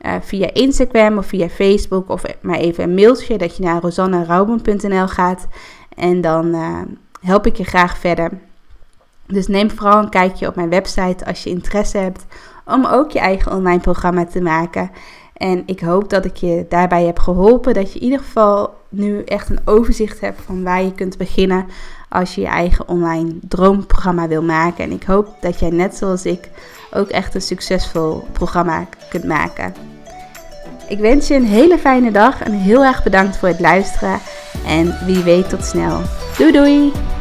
Uh, 0.00 0.12
via 0.20 0.52
Instagram 0.52 1.18
of 1.18 1.26
via 1.26 1.48
Facebook 1.48 2.08
of 2.08 2.22
maar 2.40 2.58
even 2.58 2.84
een 2.84 2.94
mailtje 2.94 3.38
dat 3.38 3.56
je 3.56 3.62
naar 3.62 3.80
rosannarauben.nl 3.80 5.08
gaat 5.08 5.46
en 5.96 6.20
dan 6.20 6.54
help 7.20 7.46
ik 7.46 7.56
je 7.56 7.64
graag 7.64 7.98
verder. 7.98 8.30
Dus 9.26 9.46
neem 9.46 9.70
vooral 9.70 9.98
een 9.98 10.08
kijkje 10.08 10.48
op 10.48 10.56
mijn 10.56 10.68
website 10.68 11.24
als 11.26 11.42
je 11.42 11.50
interesse 11.50 11.98
hebt 11.98 12.26
om 12.64 12.84
ook 12.84 13.10
je 13.10 13.18
eigen 13.18 13.52
online 13.52 13.80
programma 13.80 14.24
te 14.24 14.40
maken. 14.40 14.90
En 15.36 15.62
ik 15.66 15.80
hoop 15.80 16.10
dat 16.10 16.24
ik 16.24 16.36
je 16.36 16.66
daarbij 16.68 17.04
heb 17.04 17.18
geholpen. 17.18 17.74
Dat 17.74 17.92
je 17.92 17.98
in 17.98 18.04
ieder 18.04 18.18
geval 18.18 18.74
nu 18.88 19.22
echt 19.22 19.48
een 19.48 19.60
overzicht 19.64 20.20
hebt 20.20 20.40
van 20.44 20.62
waar 20.62 20.82
je 20.82 20.92
kunt 20.92 21.16
beginnen 21.16 21.66
als 22.08 22.34
je 22.34 22.40
je 22.40 22.46
eigen 22.46 22.88
online 22.88 23.34
droomprogramma 23.48 24.28
wil 24.28 24.42
maken. 24.42 24.84
En 24.84 24.90
ik 24.90 25.02
hoop 25.02 25.28
dat 25.40 25.60
jij 25.60 25.70
net 25.70 25.96
zoals 25.96 26.24
ik 26.24 26.48
ook 26.92 27.08
echt 27.08 27.34
een 27.34 27.42
succesvol 27.42 28.26
programma 28.32 28.86
kunt 29.08 29.24
maken. 29.24 29.74
Ik 30.88 30.98
wens 30.98 31.28
je 31.28 31.34
een 31.34 31.46
hele 31.46 31.78
fijne 31.78 32.10
dag 32.10 32.42
en 32.42 32.52
heel 32.52 32.84
erg 32.84 33.02
bedankt 33.02 33.36
voor 33.36 33.48
het 33.48 33.60
luisteren. 33.60 34.18
En 34.66 34.98
wie 35.06 35.22
weet 35.22 35.48
tot 35.48 35.64
snel. 35.64 36.00
Doei 36.38 36.52
doei! 36.52 37.15